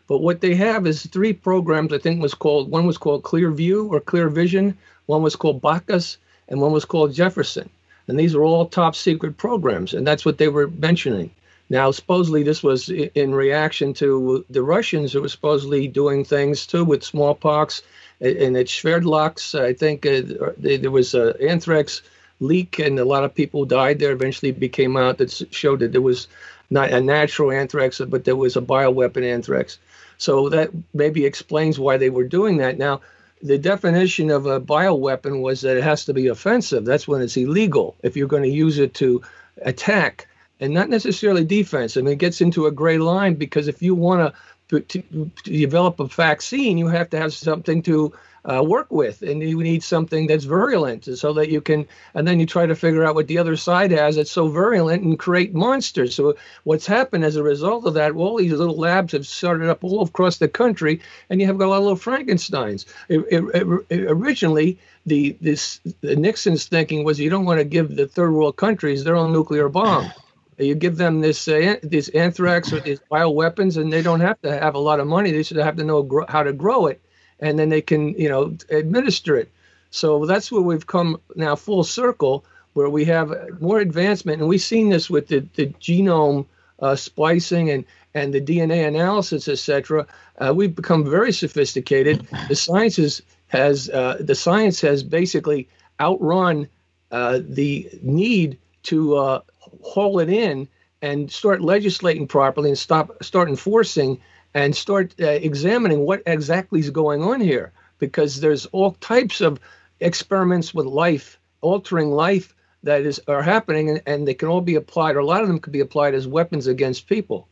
[0.06, 1.92] But what they have is three programs.
[1.92, 5.62] I think was called one was called Clear View or Clear Vision, one was called
[5.62, 7.70] Bacchus, and one was called Jefferson.
[8.06, 11.30] And these are all top secret programs, and that's what they were mentioning.
[11.70, 16.84] Now, supposedly this was in reaction to the Russians who were supposedly doing things too
[16.84, 17.82] with smallpox
[18.20, 19.58] and at Sverdlovsk.
[19.58, 22.02] I think uh, there was an anthrax
[22.40, 24.12] leak, and a lot of people died there.
[24.12, 26.28] Eventually, it became out that showed that there was
[26.70, 29.78] not a natural anthrax, but there was a bioweapon anthrax.
[30.18, 32.78] So that maybe explains why they were doing that.
[32.78, 33.00] Now,
[33.42, 36.84] the definition of a bioweapon was that it has to be offensive.
[36.84, 37.96] That's when it's illegal.
[38.02, 39.22] If you're going to use it to
[39.62, 40.26] attack
[40.60, 43.94] and not necessarily defense, I mean, it gets into a gray line because if you
[43.94, 44.34] want
[44.68, 49.42] to, to develop a vaccine, you have to have something to uh, work with, and
[49.42, 51.86] you need something that's virulent, so that you can.
[52.14, 55.02] And then you try to figure out what the other side has that's so virulent
[55.02, 56.14] and create monsters.
[56.14, 58.12] So what's happened as a result of that?
[58.12, 61.66] All these little labs have started up all across the country, and you have got
[61.66, 62.86] a lot of little Frankenstein's.
[63.08, 67.96] It, it, it, originally, the this the Nixon's thinking was you don't want to give
[67.96, 70.10] the third world countries their own nuclear bomb.
[70.58, 74.52] You give them this uh, this anthrax or these bioweapons, and they don't have to
[74.52, 75.32] have a lot of money.
[75.32, 77.00] They should have to know gro- how to grow it
[77.44, 79.50] and then they can you know administer it.
[79.90, 84.60] So that's where we've come now full circle, where we have more advancement, and we've
[84.60, 86.46] seen this with the, the genome
[86.80, 90.06] uh, splicing and and the DNA analysis, etc.
[90.38, 92.26] Uh, we've become very sophisticated.
[92.48, 95.68] The science is, has uh, the science has basically
[96.00, 96.66] outrun
[97.10, 99.40] uh, the need to uh,
[99.82, 100.66] haul it in
[101.02, 104.18] and start legislating properly and stop start enforcing
[104.54, 109.58] and start uh, examining what exactly is going on here because there's all types of
[110.00, 114.74] experiments with life altering life that is are happening and, and they can all be
[114.74, 117.48] applied or a lot of them could be applied as weapons against people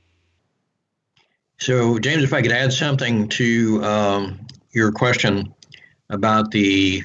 [1.58, 4.38] so james if i could add something to um,
[4.72, 5.54] your question
[6.10, 7.02] about the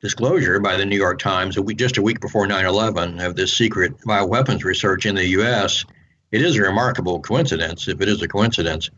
[0.00, 3.34] disclosure by the New York Times a week, just a week before 9 11 of
[3.34, 5.84] this secret bioweapons research in the U.S.,
[6.32, 8.90] it is a remarkable coincidence, if it is a coincidence,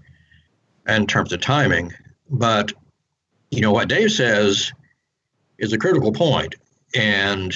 [0.88, 1.92] in terms of timing.
[2.30, 2.72] But,
[3.50, 4.72] you know, what Dave says
[5.58, 6.14] is a critical.
[6.94, 7.54] And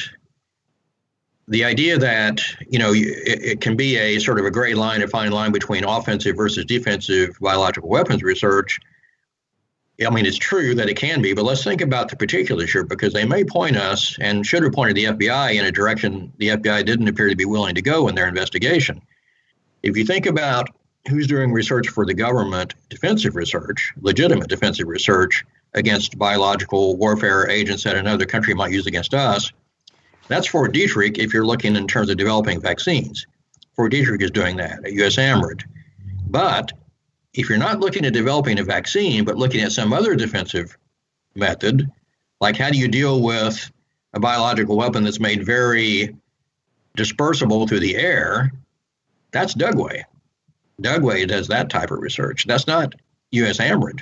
[1.48, 5.02] the idea that, you know, it, it can be a sort of a gray line,
[5.02, 8.78] a fine line between offensive versus defensive biological weapons research
[10.06, 12.84] I mean, it's true that it can be, but let's think about the particulars here
[12.84, 16.48] because they may point us and should have pointed the FBI in a direction the
[16.48, 19.02] FBI didn't appear to be willing to go in their investigation.
[19.82, 20.68] If you think about
[21.08, 27.82] who's doing research for the government, defensive research, legitimate defensive research against biological warfare agents
[27.84, 29.50] that another country might use against us,
[30.28, 33.26] that's Fort Detrick if you're looking in terms of developing vaccines.
[33.74, 35.64] Fort Detrick is doing that at USAMRIID.
[36.28, 36.72] But
[37.34, 40.76] if you're not looking at developing a vaccine, but looking at some other defensive
[41.34, 41.90] method,
[42.40, 43.70] like how do you deal with
[44.14, 46.14] a biological weapon that's made very
[46.96, 48.52] dispersible through the air,
[49.32, 50.04] that's Dugway.
[50.80, 52.46] Dugway does that type of research.
[52.46, 52.94] That's not
[53.32, 54.00] USAMRIID.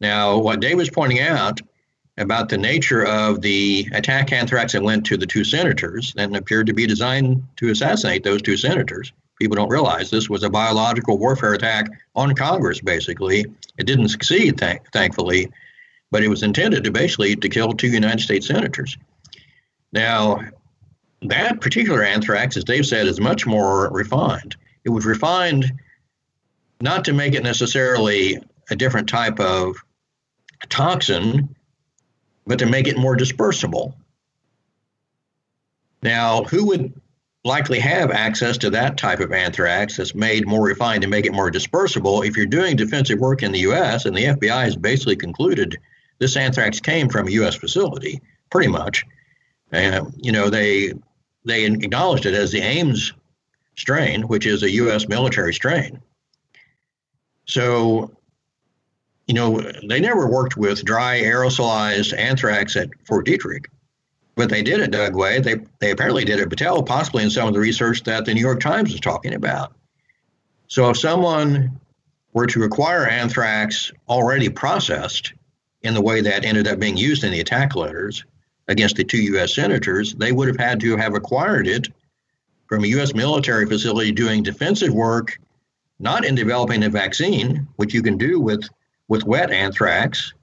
[0.00, 1.60] Now, what Dave was pointing out
[2.16, 6.66] about the nature of the attack anthrax that went to the two senators and appeared
[6.66, 11.18] to be designed to assassinate those two senators people don't realize this was a biological
[11.18, 13.46] warfare attack on Congress, basically.
[13.78, 15.50] It didn't succeed, th- thankfully,
[16.10, 18.96] but it was intended to basically to kill two United States senators.
[19.92, 20.40] Now,
[21.22, 24.56] that particular anthrax, as Dave said, is much more refined.
[24.84, 25.72] It was refined
[26.80, 28.38] not to make it necessarily
[28.70, 29.76] a different type of
[30.68, 31.54] toxin,
[32.46, 33.94] but to make it more dispersible.
[36.02, 36.92] Now, who would
[37.44, 41.32] likely have access to that type of anthrax that's made more refined to make it
[41.32, 42.26] more dispersible.
[42.26, 45.78] If you're doing defensive work in the U.S., and the FBI has basically concluded
[46.18, 47.54] this anthrax came from a U.S.
[47.54, 49.04] facility, pretty much,
[49.72, 50.92] and you know they
[51.48, 53.12] they acknowledged it as the Ames
[53.76, 55.08] strain, which is a U.S.
[55.08, 56.00] military strain.
[57.46, 58.10] So,
[59.26, 63.66] you know, they never worked with dry aerosolized anthrax at Fort Detrick
[64.38, 65.42] but they did it Dugway.
[65.42, 68.32] They they apparently did it at Battelle, possibly in some of the research that the
[68.32, 69.74] New York Times is talking about.
[70.68, 71.80] So if someone
[72.34, 75.32] were to acquire anthrax already processed
[75.82, 78.24] in the way that ended up being used in the attack letters
[78.68, 79.54] against the two U.S.
[79.54, 81.88] senators, they would have had to have acquired it
[82.66, 83.14] from a U.S.
[83.14, 85.38] military facility doing defensive work,
[85.98, 88.68] not in developing a vaccine, which you can do with
[89.08, 90.34] with wet anthrax,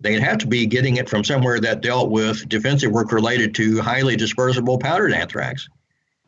[0.00, 3.80] they'd have to be getting it from somewhere that dealt with defensive work related to
[3.80, 5.68] highly dispersible powdered anthrax.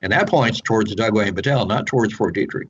[0.03, 2.69] And that points towards Dugway and Battelle, not towards Fort Detrick.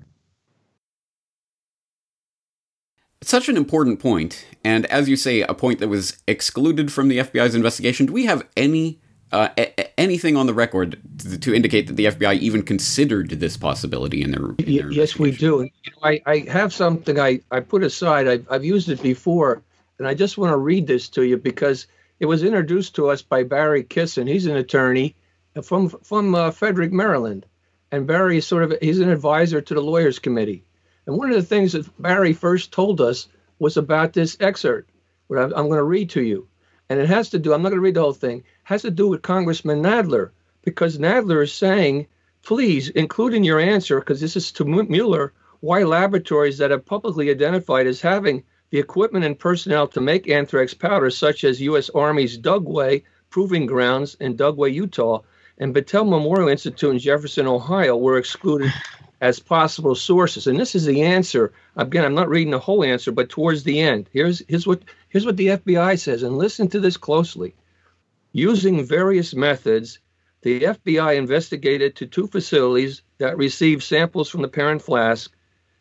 [3.18, 7.09] It's such an important point, and as you say, a point that was excluded from
[7.09, 8.07] the FBI's investigation.
[8.07, 9.01] Do we have any
[9.31, 13.57] uh, a- anything on the record to, to, indicate that the FBI even considered this
[13.57, 14.55] possibility in their?
[14.59, 15.69] In their yes, we do.
[15.85, 18.27] You know, I, I have something I, I put aside.
[18.27, 19.63] I've, I've used it before
[19.99, 21.87] and I just want to read this to you because
[22.21, 24.27] it was introduced to us by Barry Kissin.
[24.27, 25.17] He's an attorney
[25.63, 27.47] from from uh, Frederick, Maryland,
[27.91, 30.65] and Barry is sort of he's an advisor to the lawyers committee.
[31.09, 33.29] And one of the things that Barry first told us
[33.59, 34.91] was about this excerpt,
[35.29, 36.49] what I'm, going to read to you,
[36.91, 37.55] and it has to do.
[37.55, 38.45] I'm not going to read the whole thing.
[38.65, 42.09] Has to do with Congressman Nadler because Nadler is saying,
[42.43, 47.31] please include in your answer because this is to Mueller why laboratories that have publicly
[47.31, 51.89] identified as having the equipment and personnel to make anthrax powder, such as U.S.
[51.95, 55.23] Army's Dugway Proving Grounds in Dugway, Utah,
[55.57, 58.71] and Battelle Memorial Institute in Jefferson, Ohio, were excluded
[59.21, 60.47] as possible sources.
[60.47, 61.53] And this is the answer.
[61.77, 65.27] Again, I'm not reading the whole answer, but towards the end, here's, here's, what, here's
[65.27, 67.55] what the FBI says, and listen to this closely.
[68.33, 69.99] Using various methods,
[70.43, 75.33] the FBI investigated to two facilities that received samples from the parent flask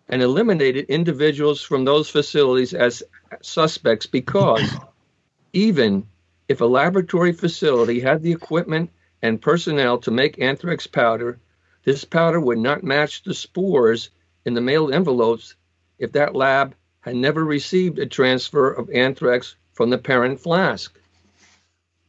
[0.09, 3.03] and eliminated individuals from those facilities as
[3.41, 4.63] suspects because
[5.53, 6.07] even
[6.47, 8.89] if a laboratory facility had the equipment
[9.21, 11.39] and personnel to make anthrax powder,
[11.87, 14.09] this powder would not match the spores
[14.43, 15.55] in the mailed envelopes
[15.99, 20.99] if that lab had never received a transfer of anthrax from the parent flask.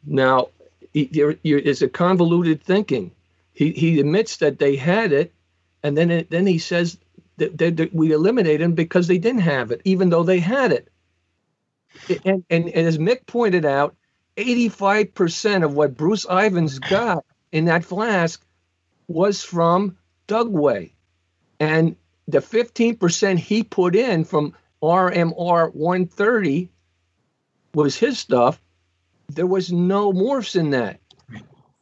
[0.04, 0.48] Now,
[0.92, 3.12] it's a convoluted thinking.
[3.52, 5.32] He, he admits that they had it,
[5.84, 6.98] and then it, then he says
[7.36, 10.88] that they, we eliminated them because they didn't have it, even though they had it.
[12.24, 13.94] And, and, and as Mick pointed out,
[14.36, 18.44] 85% of what Bruce Ivins got in that flask
[19.08, 19.96] was from
[20.28, 20.92] Dugway.
[21.58, 21.96] And
[22.28, 26.70] the 15% he put in from RMR 130
[27.74, 28.60] was his stuff.
[29.28, 31.00] There was no morphs in that.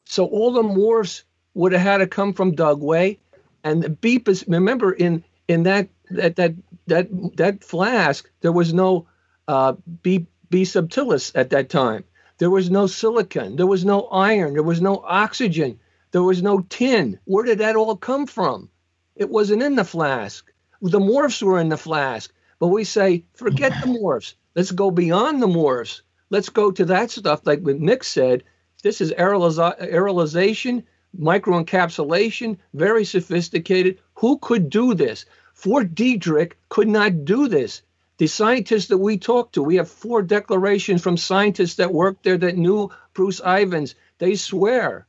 [0.05, 1.23] So all the morphs
[1.55, 3.19] would have had to come from Dugway,
[3.65, 4.45] and the beep is.
[4.47, 6.55] Remember, in in that that that
[6.87, 9.07] that that flask, there was no
[9.49, 12.05] uh, B B subtilis at that time.
[12.39, 13.57] There was no silicon.
[13.57, 14.53] There was no iron.
[14.53, 15.81] There was no oxygen.
[16.17, 17.21] There was no tin.
[17.27, 18.71] Where did that all come from?
[19.17, 20.51] It wasn't in the flask.
[20.81, 22.33] The morphs were in the flask.
[22.59, 24.33] But we say, forget the morphs.
[24.55, 26.01] Let's go beyond the morphs.
[26.31, 28.45] Let's go to that stuff, like what Mick said.
[28.83, 30.85] This is aerolization,
[31.21, 33.99] microencapsulation, very sophisticated.
[34.15, 35.27] Who could do this?
[35.53, 37.83] Fort Detrick could not do this.
[38.17, 42.39] The scientists that we talked to, we have four declarations from scientists that worked there
[42.39, 43.95] that knew Bruce Ivins.
[44.17, 45.07] They swear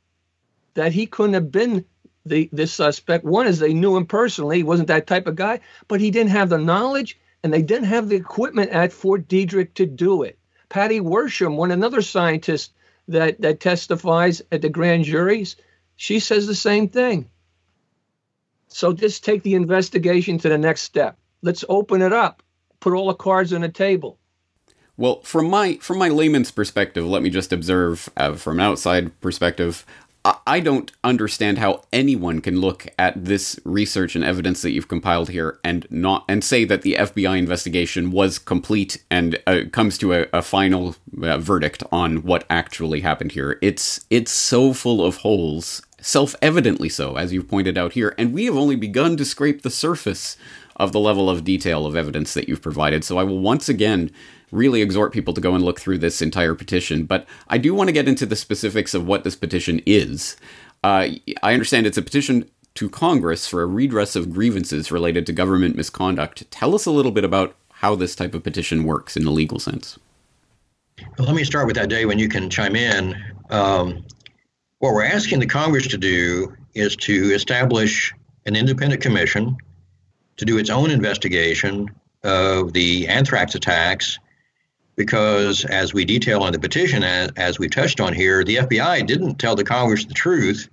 [0.78, 1.84] that he couldn't have been
[2.25, 3.25] the this suspect.
[3.25, 6.30] One is they knew him personally; he wasn't that type of guy, but he didn't
[6.30, 10.38] have the knowledge and they didn't have the equipment at Fort Detrick to do it.
[10.69, 12.73] Patty Worsham, one another scientist
[13.07, 15.55] that that testifies at the grand juries,
[15.95, 17.30] she says the same thing.
[18.67, 21.17] So just take the investigation to the next step.
[21.41, 22.43] Let's open it up.
[22.80, 24.19] Put all the cards on the table.
[24.97, 29.19] Well, from my from my layman's perspective, let me just observe uh, from an outside
[29.21, 29.86] perspective.
[30.45, 35.30] I don't understand how anyone can look at this research and evidence that you've compiled
[35.30, 40.13] here and not and say that the FBI investigation was complete and uh, comes to
[40.13, 43.59] a, a final uh, verdict on what actually happened here.
[43.61, 48.45] It's it's so full of holes, self-evidently so, as you've pointed out here, and we
[48.45, 50.36] have only begun to scrape the surface
[50.78, 53.03] of the level of detail of evidence that you've provided.
[53.03, 54.11] So I will once again
[54.51, 57.03] really exhort people to go and look through this entire petition.
[57.05, 60.38] But I do want to get into the specifics of what this petition is.
[60.84, 61.09] Uh,
[61.43, 65.75] I understand it's a petition to Congress for a redress of grievances related to government
[65.75, 66.49] misconduct.
[66.51, 69.59] Tell us a little bit about how this type of petition works in the legal
[69.59, 69.97] sense.
[71.17, 73.15] Well, let me start with that, Dave, when you can chime in.
[73.49, 74.03] Um,
[74.80, 78.13] what we're asking the Congress to do is to establish
[78.45, 79.57] an independent commission
[80.38, 81.89] to do its own investigation
[82.23, 84.19] of the anthrax attacks
[84.97, 89.05] because as we detail in the petition, as, as we've touched on here, the FBI
[89.05, 90.67] didn't tell the Congress the truth.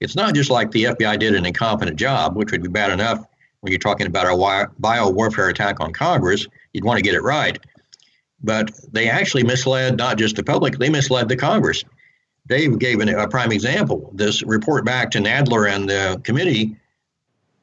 [0.00, 3.24] It's not just like the FBI did an incompetent job, which would be bad enough
[3.60, 6.46] when you're talking about a bio warfare attack on Congress.
[6.72, 7.58] You'd want to get it right.
[8.42, 11.82] But they actually misled not just the public, they misled the Congress.
[12.46, 14.10] Dave gave an, a prime example.
[14.14, 16.76] This report back to Nadler and the committee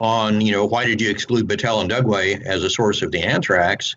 [0.01, 3.21] on, you know, why did you exclude Battelle and Dugway as a source of the
[3.21, 3.95] anthrax?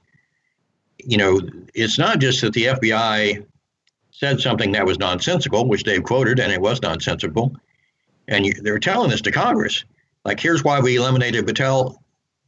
[1.06, 1.40] you know,
[1.74, 3.44] it's not just that the FBI
[4.10, 7.54] said something that was nonsensical, which Dave quoted, and it was nonsensical.
[8.28, 9.84] And you, they're telling this to Congress.
[10.24, 11.96] Like, here's why we eliminated Battelle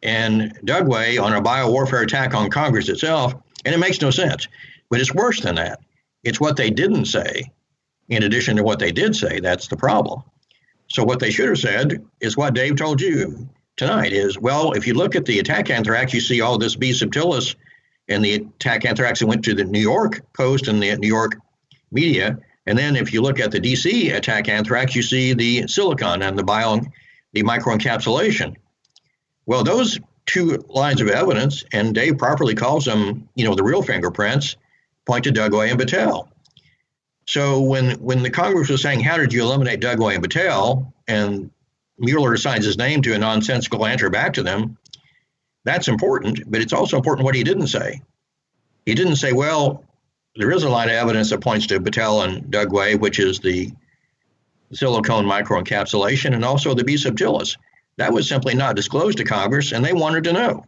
[0.03, 3.35] and Dugway on a biowarfare attack on Congress itself.
[3.65, 4.47] And it makes no sense.
[4.89, 5.81] But it's worse than that.
[6.23, 7.51] It's what they didn't say,
[8.09, 9.41] in addition to what they did say.
[9.41, 10.23] That's the problem.
[10.89, 14.87] So, what they should have said is what Dave told you tonight is well, if
[14.87, 17.55] you look at the attack anthrax, you see all this B subtilis
[18.09, 21.37] and the attack anthrax that went to the New York Post and the New York
[21.91, 22.39] media.
[22.67, 26.39] And then if you look at the DC attack anthrax, you see the silicon and
[26.39, 26.81] the bio,
[27.33, 28.57] the microencapsulation.
[29.47, 33.83] Well, those two lines of evidence, and Dave properly calls them, you know, the real
[33.83, 34.57] fingerprints,
[35.07, 36.29] point to Dugway and Battelle.
[37.29, 41.51] So when when the Congress was saying, how did you eliminate Dugway and Battelle, and
[41.99, 44.79] Mueller assigns his name to a nonsensical answer back to them,
[45.65, 48.01] that's important, but it's also important what he didn't say.
[48.85, 49.85] He didn't say, well,
[50.37, 53.73] there is a lot of evidence that points to Battelle and Dugway, which is the
[54.73, 57.57] silicone microencapsulation and also the B subtilis.
[57.97, 60.65] That was simply not disclosed to Congress, and they wanted to know.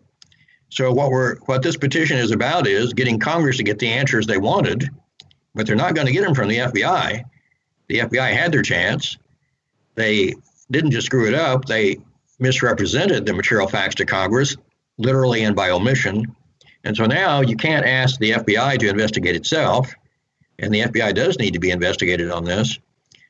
[0.70, 4.26] So what we're what this petition is about is getting Congress to get the answers
[4.26, 4.90] they wanted,
[5.58, 7.24] but they're not going to get them from the FBI.
[7.88, 9.18] The FBI had their chance.
[9.96, 10.34] They
[10.70, 11.98] didn't just screw it up; they
[12.38, 14.56] misrepresented the material facts to Congress
[14.98, 16.24] literally and by omission.
[16.84, 19.92] And so now you can't ask the FBI to investigate itself,
[20.60, 22.78] and the FBI does need to be investigated on this.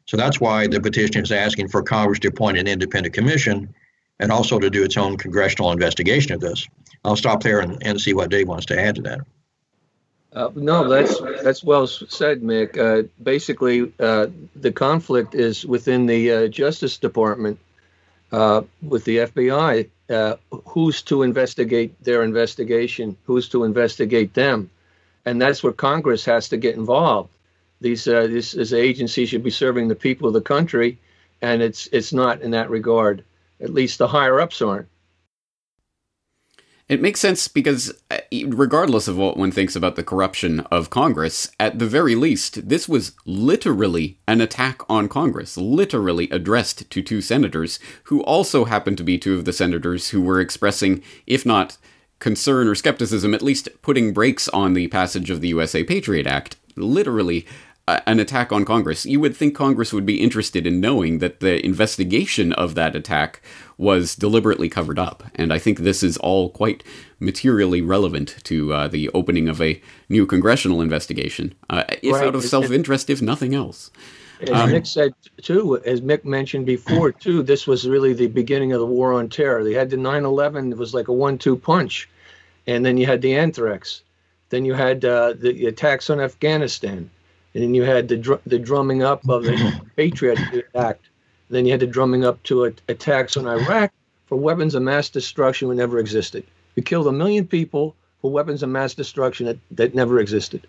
[0.04, 3.74] So that's why the petition is asking for Congress to appoint an independent commission
[4.20, 6.66] and also to do its own congressional investigation of this.
[7.06, 9.20] I'll stop there and, and see what Dave wants to add to that.
[10.32, 12.76] Uh, no, that's that's well said, Mick.
[12.76, 17.58] Uh, basically, uh, the conflict is within the uh, Justice Department
[18.30, 24.70] uh, with the FBI uh, who's to investigate their investigation, who's to investigate them,
[25.24, 27.30] and that's where Congress has to get involved.
[27.80, 30.98] These this, this agency should be serving the people of the country,
[31.40, 33.24] and it's it's not in that regard.
[33.62, 34.88] At least the higher ups aren't.
[36.88, 41.50] It makes sense because, uh, regardless of what one thinks about the corruption of Congress,
[41.60, 47.20] at the very least, this was literally an attack on Congress, literally addressed to two
[47.20, 51.76] senators who also happened to be two of the senators who were expressing, if not
[52.20, 56.56] concern or skepticism, at least putting brakes on the passage of the USA Patriot Act.
[56.74, 57.46] Literally
[58.06, 59.06] an attack on Congress.
[59.06, 63.40] You would think Congress would be interested in knowing that the investigation of that attack
[63.76, 65.22] was deliberately covered up.
[65.34, 66.82] And I think this is all quite
[67.20, 72.26] materially relevant to uh, the opening of a new congressional investigation, uh, if right.
[72.26, 73.90] out of self interest, if nothing else.
[74.40, 78.72] As um, Mick said too, as Mick mentioned before too, this was really the beginning
[78.72, 79.64] of the war on terror.
[79.64, 82.08] They had the 9/11; it was like a one-two punch,
[82.66, 84.02] and then you had the anthrax,
[84.50, 87.10] then you had uh, the attacks on Afghanistan,
[87.54, 90.38] and then you had the dr- the drumming up of the Patriot
[90.74, 91.08] Act.
[91.50, 93.92] Then you had the drumming up to a- attacks on Iraq
[94.26, 96.44] for weapons of mass destruction that never existed.
[96.76, 100.66] You killed a million people for weapons of mass destruction that, that never existed.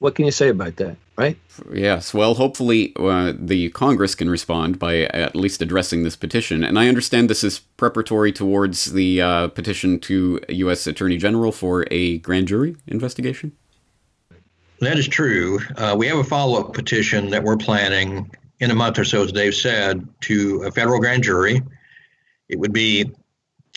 [0.00, 1.36] What can you say about that, right?
[1.72, 2.14] Yes.
[2.14, 6.62] Well, hopefully uh, the Congress can respond by at least addressing this petition.
[6.62, 10.86] And I understand this is preparatory towards the uh, petition to U.S.
[10.86, 13.56] Attorney General for a grand jury investigation.
[14.80, 15.58] That is true.
[15.76, 19.24] Uh, we have a follow up petition that we're planning in a month or so,
[19.24, 21.62] as Dave said, to a federal grand jury.
[22.48, 23.10] It would be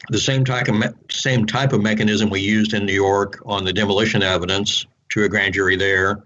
[0.09, 3.63] the same type of me- same type of mechanism we used in New York on
[3.63, 6.23] the demolition evidence to a grand jury there.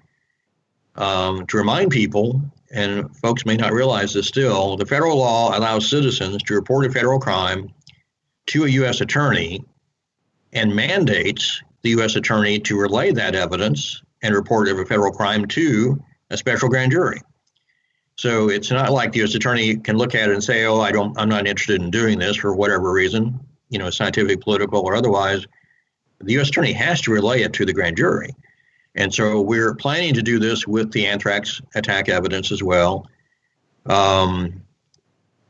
[0.96, 5.90] Um, to remind people, and folks may not realize this still, the federal law allows
[5.90, 7.70] citizens to report a federal crime
[8.48, 9.02] to a U.S.
[9.02, 9.64] attorney
[10.54, 12.16] and mandates the U.S.
[12.16, 16.92] attorney to relay that evidence and report of a federal crime to a special grand
[16.92, 17.22] jury.
[18.18, 19.36] So it's not like the U.S.
[19.36, 22.18] attorney can look at it and say, "Oh, I don't, I'm not interested in doing
[22.18, 25.46] this for whatever reason, you know, scientific, political, or otherwise."
[26.22, 26.50] The U.S.
[26.50, 28.34] attorney has to relay it to the grand jury,
[28.96, 33.08] and so we're planning to do this with the anthrax attack evidence as well.
[33.86, 34.64] Um,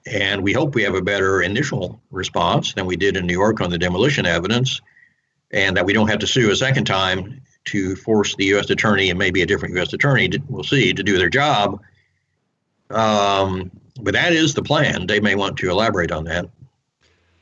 [0.08, 3.62] and we hope we have a better initial response than we did in New York
[3.62, 4.82] on the demolition evidence,
[5.52, 8.70] and that we don't have to sue a second time to force the U.S.
[8.70, 9.94] attorney and maybe a different U.S.
[9.94, 11.82] attorney, to, we'll see, to do their job.
[12.90, 15.08] Um, but that is the plan.
[15.08, 16.50] They may want to elaborate on that.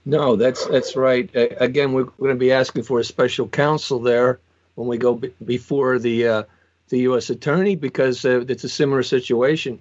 [0.05, 1.29] No, that's that's right.
[1.35, 4.39] Uh, again, we're, going to be asking for a special counsel there
[4.75, 6.43] when we go b- before the uh,
[6.89, 7.29] the U.S.
[7.29, 9.79] attorney because uh, it's a similar situation.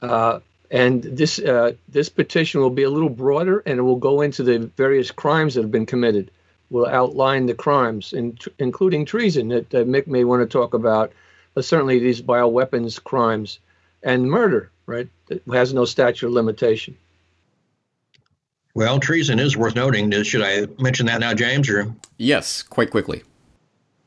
[0.00, 4.20] Uh, and this uh, this petition will be a little broader, and it will go
[4.20, 6.30] into the various crimes that have been committed
[6.70, 11.12] will outline the crimes, in, including treason that uh, Mick may want to talk about,
[11.54, 13.60] but certainly these bioweapons crimes
[14.02, 15.08] and murder, right?
[15.28, 16.96] It has no statute of limitation.
[18.74, 20.10] Well, treason is worth noting.
[20.22, 21.68] Should I mention that now, James?
[21.70, 23.22] Or yes, quite quickly.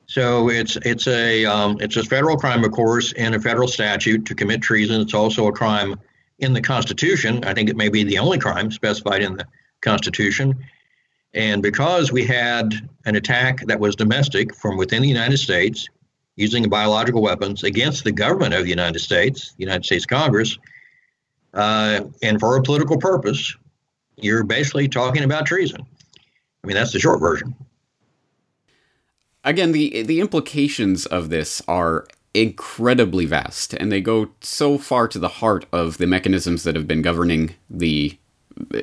[0.06, 4.26] So it's it's a um, it's a federal crime, of course, in a federal statute
[4.26, 5.02] to commit treason.
[5.02, 6.00] It's also a crime
[6.38, 7.44] in the Constitution.
[7.46, 9.46] I think it may be the only crime specified in the
[9.82, 10.54] Constitution.
[11.34, 12.74] And because we had
[13.06, 15.88] an attack that was domestic from within the United States
[16.36, 20.58] using biological weapons against the government of the United States, the United States Congress,
[21.54, 23.56] uh, and for a political purpose,
[24.18, 25.86] you're basically talking about treason.
[26.64, 27.56] I mean, that's the short version.
[29.44, 35.20] Again, the the implications of this are incredibly vast, and they go so far to
[35.20, 38.18] the heart of the mechanisms that have been governing the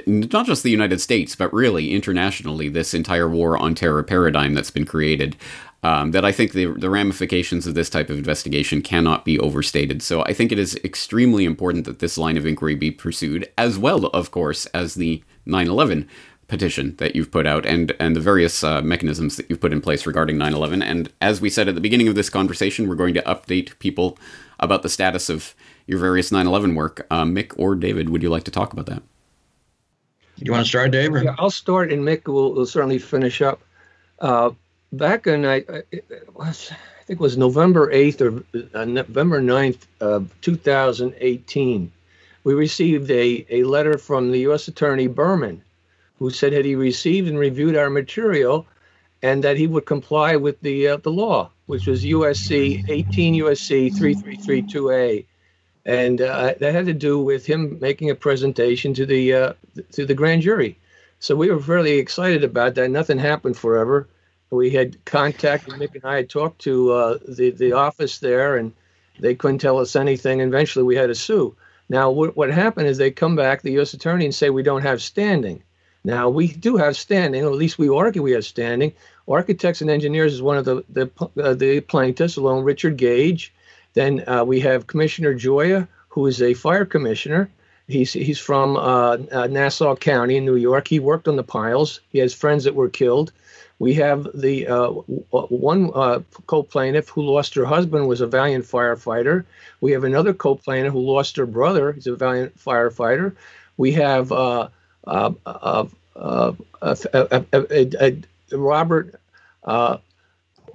[0.07, 4.71] not just the United States, but really internationally, this entire war on terror paradigm that's
[4.71, 5.37] been created.
[5.83, 10.03] Um, that I think the, the ramifications of this type of investigation cannot be overstated.
[10.03, 13.79] So I think it is extremely important that this line of inquiry be pursued, as
[13.79, 16.09] well, of course, as the 9 11
[16.49, 19.81] petition that you've put out and, and the various uh, mechanisms that you've put in
[19.81, 20.83] place regarding 9 11.
[20.83, 24.19] And as we said at the beginning of this conversation, we're going to update people
[24.59, 25.55] about the status of
[25.87, 27.07] your various 9 11 work.
[27.11, 29.03] Uh, Mick or David, would you like to talk about that?
[30.39, 31.13] You want to start, Dave?
[31.23, 33.61] Yeah, I'll start, and Mick will, will certainly finish up.
[34.19, 34.51] Uh,
[34.93, 35.65] back in, I,
[36.35, 41.93] was, I think it was November 8th or uh, November 9th of 2018,
[42.45, 44.69] we received a, a letter from the U.S.
[44.69, 45.63] Attorney Berman,
[46.19, 48.67] who said that he received and reviewed our material
[49.23, 53.93] and that he would comply with the uh, the law, which was USC 18 USC
[53.95, 55.25] 3332A
[55.87, 59.53] and uh, that had to do with him making a presentation to the uh,
[59.93, 60.79] to the grand jury.
[61.21, 62.91] So we were fairly excited about that.
[62.91, 64.09] Nothing happened forever.
[64.51, 68.73] We had contacted Mick and I had talked to uh, the the office there, and
[69.21, 70.41] they couldn't tell us anything.
[70.41, 71.55] Eventually, we had to sue.
[71.89, 73.95] Now, what, what happened is they come back, the U.S.
[73.95, 75.63] attorney, and say we don't have standing.
[76.03, 78.93] Now we do have standing, or at least we argue we have standing.
[79.29, 81.11] Architects and engineers is one of the the,
[81.43, 83.53] uh, the plaintiffs, along with Richard Gage.
[83.97, 87.49] Then uh, we have Commissioner Gioia, who is a fire commissioner.
[87.89, 90.87] He's he's from uh, uh, Nassau County in New York.
[90.87, 92.01] He worked on the piles.
[92.11, 93.33] He has friends that were killed.
[93.79, 99.45] We have the uh, one uh, co-plaintiff who lost her husband was a valiant firefighter.
[99.81, 101.93] We have another co-plaintiff who lost her brother.
[101.93, 103.35] He's a valiant firefighter.
[103.79, 104.69] We have uh,
[108.53, 109.21] Robert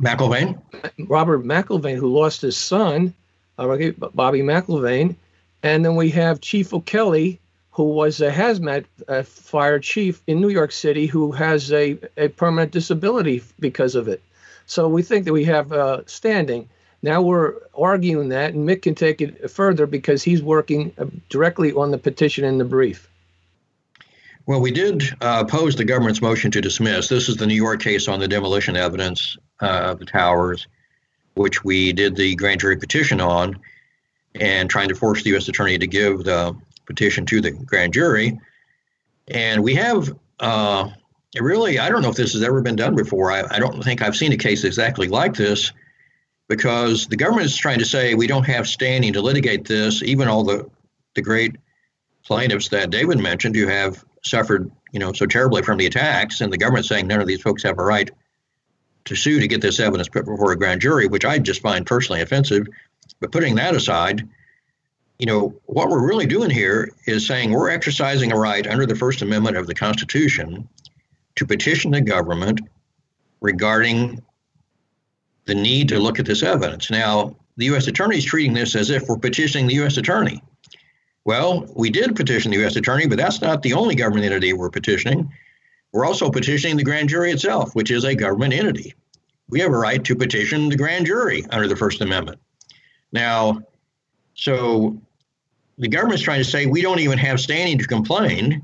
[0.02, 0.60] McIlvaine.
[1.08, 3.14] Robert McIlvaine, who lost his son,
[3.58, 5.16] Bobby McIlvaine,
[5.64, 7.40] and then we have Chief O'Kelly,
[7.72, 12.28] who was a hazmat uh, fire chief in New York City, who has a, a
[12.30, 14.22] permanent disability because of it.
[14.66, 16.68] So we think that we have uh, standing.
[17.02, 20.94] Now we're arguing that, and Mick can take it further because he's working
[21.30, 23.08] directly on the petition and the brief.
[24.48, 27.08] Well, we did uh, oppose the government's motion to dismiss.
[27.08, 30.68] This is the New York case on the demolition evidence uh, of the towers,
[31.36, 33.60] which we did the grand jury petition on,
[34.36, 35.48] and trying to force the U.S.
[35.48, 36.56] attorney to give the
[36.86, 38.40] petition to the grand jury.
[39.28, 40.90] And we have uh,
[41.40, 43.32] really, I don't know if this has ever been done before.
[43.32, 45.72] I, I don't think I've seen a case exactly like this
[46.50, 50.28] because the government is trying to say we don't have standing to litigate this, even
[50.28, 50.70] all the,
[51.16, 51.56] the great
[52.26, 56.52] plaintiffs that David mentioned who have suffered, you know, so terribly from the attacks, and
[56.52, 58.12] the government saying none of these folks have a right
[59.06, 61.86] to sue to get this evidence put before a grand jury, which I just find
[61.86, 62.68] personally offensive.
[63.20, 64.28] But putting that aside,
[65.20, 68.96] you know, what we're really doing here is saying we're exercising a right under the
[68.96, 70.68] First Amendment of the Constitution
[71.36, 72.62] to petition the government
[73.40, 74.22] regarding
[75.46, 76.90] the need to look at this evidence.
[76.92, 77.88] Now, the U.S.
[77.88, 79.98] Attorney is treating this as if we're petitioning the U.S.
[79.98, 80.42] Attorney.
[81.26, 82.76] Well, we did petition the U.S.
[82.76, 85.32] Attorney, but that's not the only government entity we're petitioning.
[85.92, 88.96] We're also petitioning the grand jury itself, which is a government entity.
[89.50, 92.40] We have a right to petition the grand jury under the First Amendment.
[93.12, 93.62] Now,
[94.34, 95.02] so
[95.78, 98.64] the government's trying to say we don't even have standing to complain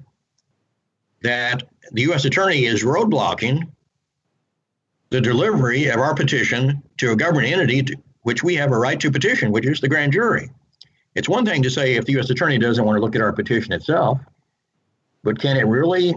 [1.23, 2.25] that the U.S.
[2.25, 3.69] attorney is roadblocking
[5.09, 8.99] the delivery of our petition to a government entity to, which we have a right
[8.99, 10.49] to petition, which is the grand jury.
[11.15, 12.29] It's one thing to say if the U.S.
[12.29, 14.19] attorney doesn't want to look at our petition itself,
[15.23, 16.13] but can it really,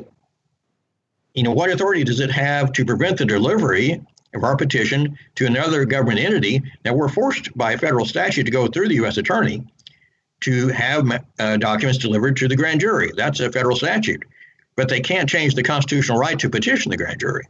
[1.35, 4.05] you know, what authority does it have to prevent the delivery
[4.35, 6.63] of our petition to another government entity?
[6.83, 9.17] that we're forced by federal statute to go through the U.S.
[9.17, 9.65] attorney
[10.41, 11.07] to have
[11.39, 13.13] uh, documents delivered to the grand jury.
[13.17, 14.25] That's a federal statute.
[14.77, 17.47] But they can't change the constitutional right to petition the grand jury.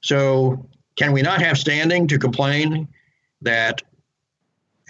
[0.00, 0.66] So,
[0.96, 2.88] can we not have standing to complain
[3.42, 3.82] that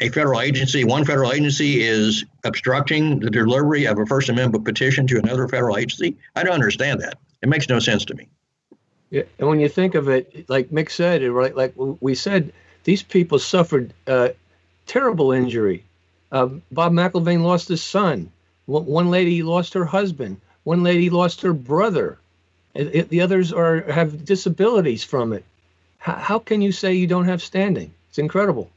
[0.00, 5.06] a federal agency, one federal agency, is obstructing the delivery of a First Amendment petition
[5.08, 6.16] to another federal agency?
[6.34, 7.18] I don't understand that.
[7.42, 8.28] It makes no sense to me.
[9.10, 12.52] Yeah, and when you think of it, like Mick said, right, like we said,
[12.84, 14.30] these people suffered uh,
[14.86, 15.84] terrible injury
[16.32, 18.30] uh, Bob McIlvaine lost his son.
[18.66, 20.40] One lady lost her husband.
[20.62, 22.18] One lady lost her brother.
[22.74, 25.44] It, it, the others are have disabilities from it.
[25.98, 27.92] How can you say you don't have standing?
[28.08, 28.70] It's incredible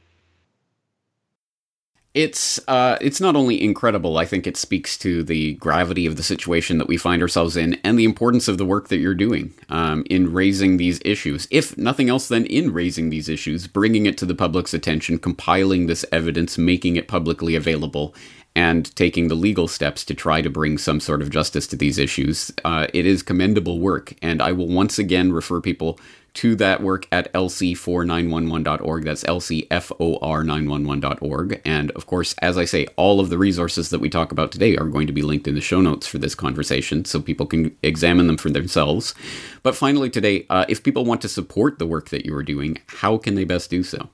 [2.14, 4.18] it's uh, it's not only incredible.
[4.18, 7.74] I think it speaks to the gravity of the situation that we find ourselves in,
[7.82, 11.48] and the importance of the work that you're doing um, in raising these issues.
[11.50, 15.86] If nothing else, then in raising these issues, bringing it to the public's attention, compiling
[15.86, 18.14] this evidence, making it publicly available,
[18.54, 21.98] and taking the legal steps to try to bring some sort of justice to these
[21.98, 22.52] issues.
[22.64, 25.98] Uh, it is commendable work, and I will once again refer people
[26.34, 29.04] to that work at lc4911.org.
[29.04, 31.62] That's lcfor911.org.
[31.64, 34.76] And of course, as I say, all of the resources that we talk about today
[34.76, 37.76] are going to be linked in the show notes for this conversation so people can
[37.82, 39.14] examine them for themselves.
[39.62, 42.78] But finally, today, uh, if people want to support the work that you are doing,
[42.88, 44.08] how can they best do so?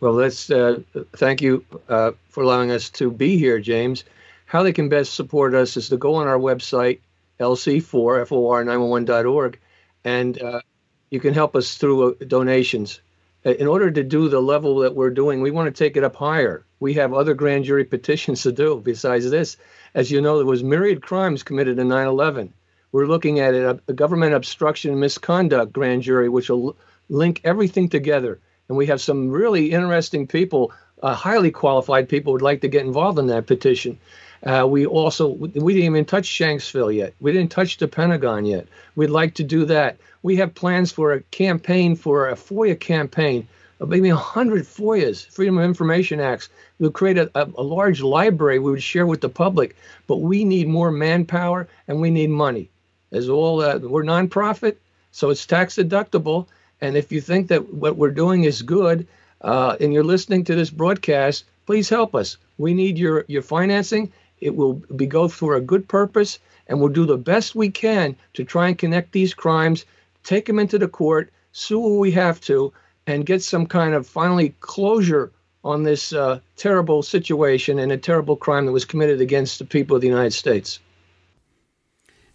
[0.00, 0.80] Well, let's uh,
[1.16, 4.04] thank you uh, for allowing us to be here, James.
[4.46, 7.00] How they can best support us is to go on our website,
[7.38, 9.58] lc4for911.org,
[10.04, 10.62] and uh,
[11.10, 13.00] you can help us through uh, donations.
[13.44, 16.04] Uh, in order to do the level that we're doing, we want to take it
[16.04, 16.64] up higher.
[16.78, 19.56] We have other grand jury petitions to do besides this.
[19.94, 22.50] As you know, there was myriad crimes committed in 9/11.
[22.92, 26.76] We're looking at a, a government obstruction and misconduct grand jury, which will
[27.08, 28.40] link everything together.
[28.68, 32.86] And we have some really interesting people, uh, highly qualified people, would like to get
[32.86, 33.98] involved in that petition.
[34.44, 37.14] Uh, we also we didn't even touch Shanksville yet.
[37.20, 38.66] We didn't touch the Pentagon yet.
[38.96, 39.98] We'd like to do that.
[40.22, 43.48] We have plans for a campaign for a FOIA campaign
[43.80, 46.48] of maybe 100 FOIAs, Freedom of Information Acts.
[46.78, 49.76] We'll create a, a, a large library we would share with the public,
[50.06, 52.70] but we need more manpower and we need money.
[53.12, 54.76] as all uh, we're nonprofit,
[55.12, 56.46] so it's tax deductible.
[56.80, 59.06] And if you think that what we're doing is good,
[59.40, 62.36] uh, and you're listening to this broadcast, please help us.
[62.58, 64.12] We need your your financing.
[64.40, 68.16] It will be go for a good purpose, and we'll do the best we can
[68.34, 69.84] to try and connect these crimes,
[70.24, 72.72] take them into the court, sue what we have to,
[73.06, 75.32] and get some kind of finally closure
[75.62, 79.96] on this uh, terrible situation and a terrible crime that was committed against the people
[79.96, 80.80] of the United States.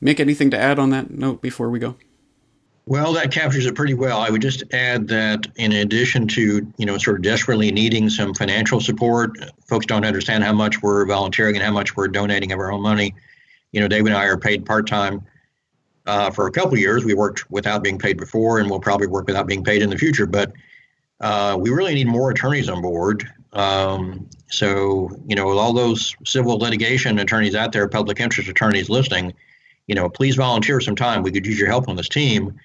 [0.01, 1.95] Mick, anything to add on that note before we go?
[2.87, 4.19] Well, that captures it pretty well.
[4.19, 8.33] I would just add that in addition to, you know, sort of desperately needing some
[8.35, 9.31] financial support,
[9.67, 12.83] folks don't understand how much we're volunteering and how much we're donating of our own
[12.83, 13.15] money.
[13.71, 15.25] You know, David and I are paid part time
[16.05, 17.03] uh, for a couple years.
[17.03, 19.97] We worked without being paid before, and we'll probably work without being paid in the
[19.97, 20.27] future.
[20.27, 20.53] But
[21.21, 23.27] uh, we really need more attorneys on board.
[23.53, 28.89] Um, so, you know, with all those civil litigation attorneys out there, public interest attorneys
[28.89, 29.33] listening,
[29.87, 31.23] you know, please volunteer some time.
[31.23, 32.59] We could use your help on this team.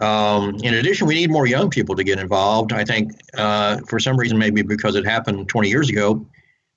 [0.00, 2.72] Um, in addition, we need more young people to get involved.
[2.72, 6.26] I think uh, for some reason, maybe because it happened 20 years ago,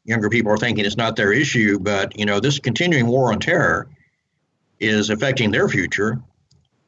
[0.03, 1.79] younger people are thinking it's not their issue.
[1.79, 3.87] But you know, this continuing war on terror
[4.79, 6.21] is affecting their future,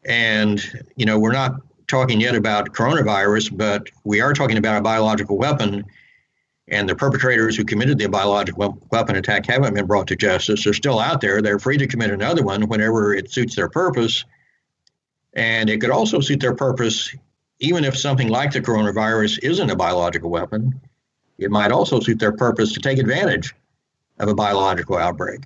[0.04, 0.62] and
[0.98, 5.38] you know, we're not talking yet about coronavirus, but we are talking about a biological
[5.38, 5.86] weapon.
[6.68, 10.64] And the perpetrators who committed the biological weapon attack haven't been brought to justice.
[10.64, 11.40] They're still out there.
[11.40, 14.26] They're free to commit another one whenever it suits their purpose
[15.36, 17.14] and it could also suit their purpose,
[17.60, 20.80] even if something like the coronavirus isn't a biological weapon.
[21.38, 23.54] It might also suit their purpose to take advantage
[24.20, 25.42] of a biological outbreak.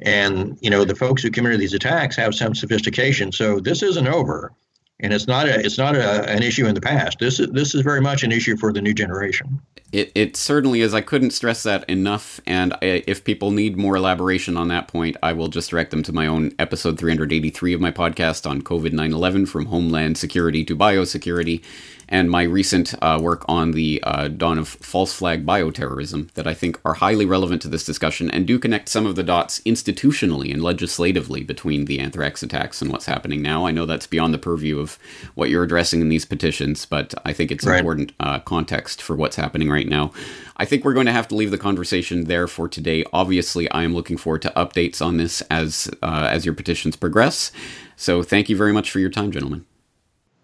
[0.00, 3.32] And, you know, the folks who committed these attacks have some sophistication.
[3.32, 4.52] So this isn't over.
[5.00, 7.18] And it's not a it's not a, an issue in the past.
[7.18, 9.60] This is this is very much an issue for the new generation.
[9.92, 10.92] It, it certainly is.
[10.92, 12.40] I couldn't stress that enough.
[12.46, 16.02] And I, if people need more elaboration on that point, I will just direct them
[16.04, 20.64] to my own episode 383 of my podcast on COVID 9 11 from Homeland Security
[20.64, 21.62] to Biosecurity
[22.08, 26.54] and my recent uh, work on the uh, dawn of false flag bioterrorism that I
[26.54, 30.52] think are highly relevant to this discussion and do connect some of the dots institutionally
[30.52, 33.66] and legislatively between the anthrax attacks and what's happening now.
[33.66, 34.98] I know that's beyond the purview of
[35.34, 37.78] what you're addressing in these petitions, but I think it's right.
[37.78, 40.12] important uh, context for what's happening right now.
[40.56, 43.04] I think we're going to have to leave the conversation there for today.
[43.12, 47.50] Obviously, I am looking forward to updates on this as uh, as your petitions progress.
[47.96, 49.64] So, thank you very much for your time, gentlemen.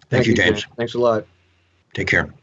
[0.09, 0.67] Thank, thank you, James.
[0.77, 1.27] Thanks a lot.
[1.95, 2.39] Take care.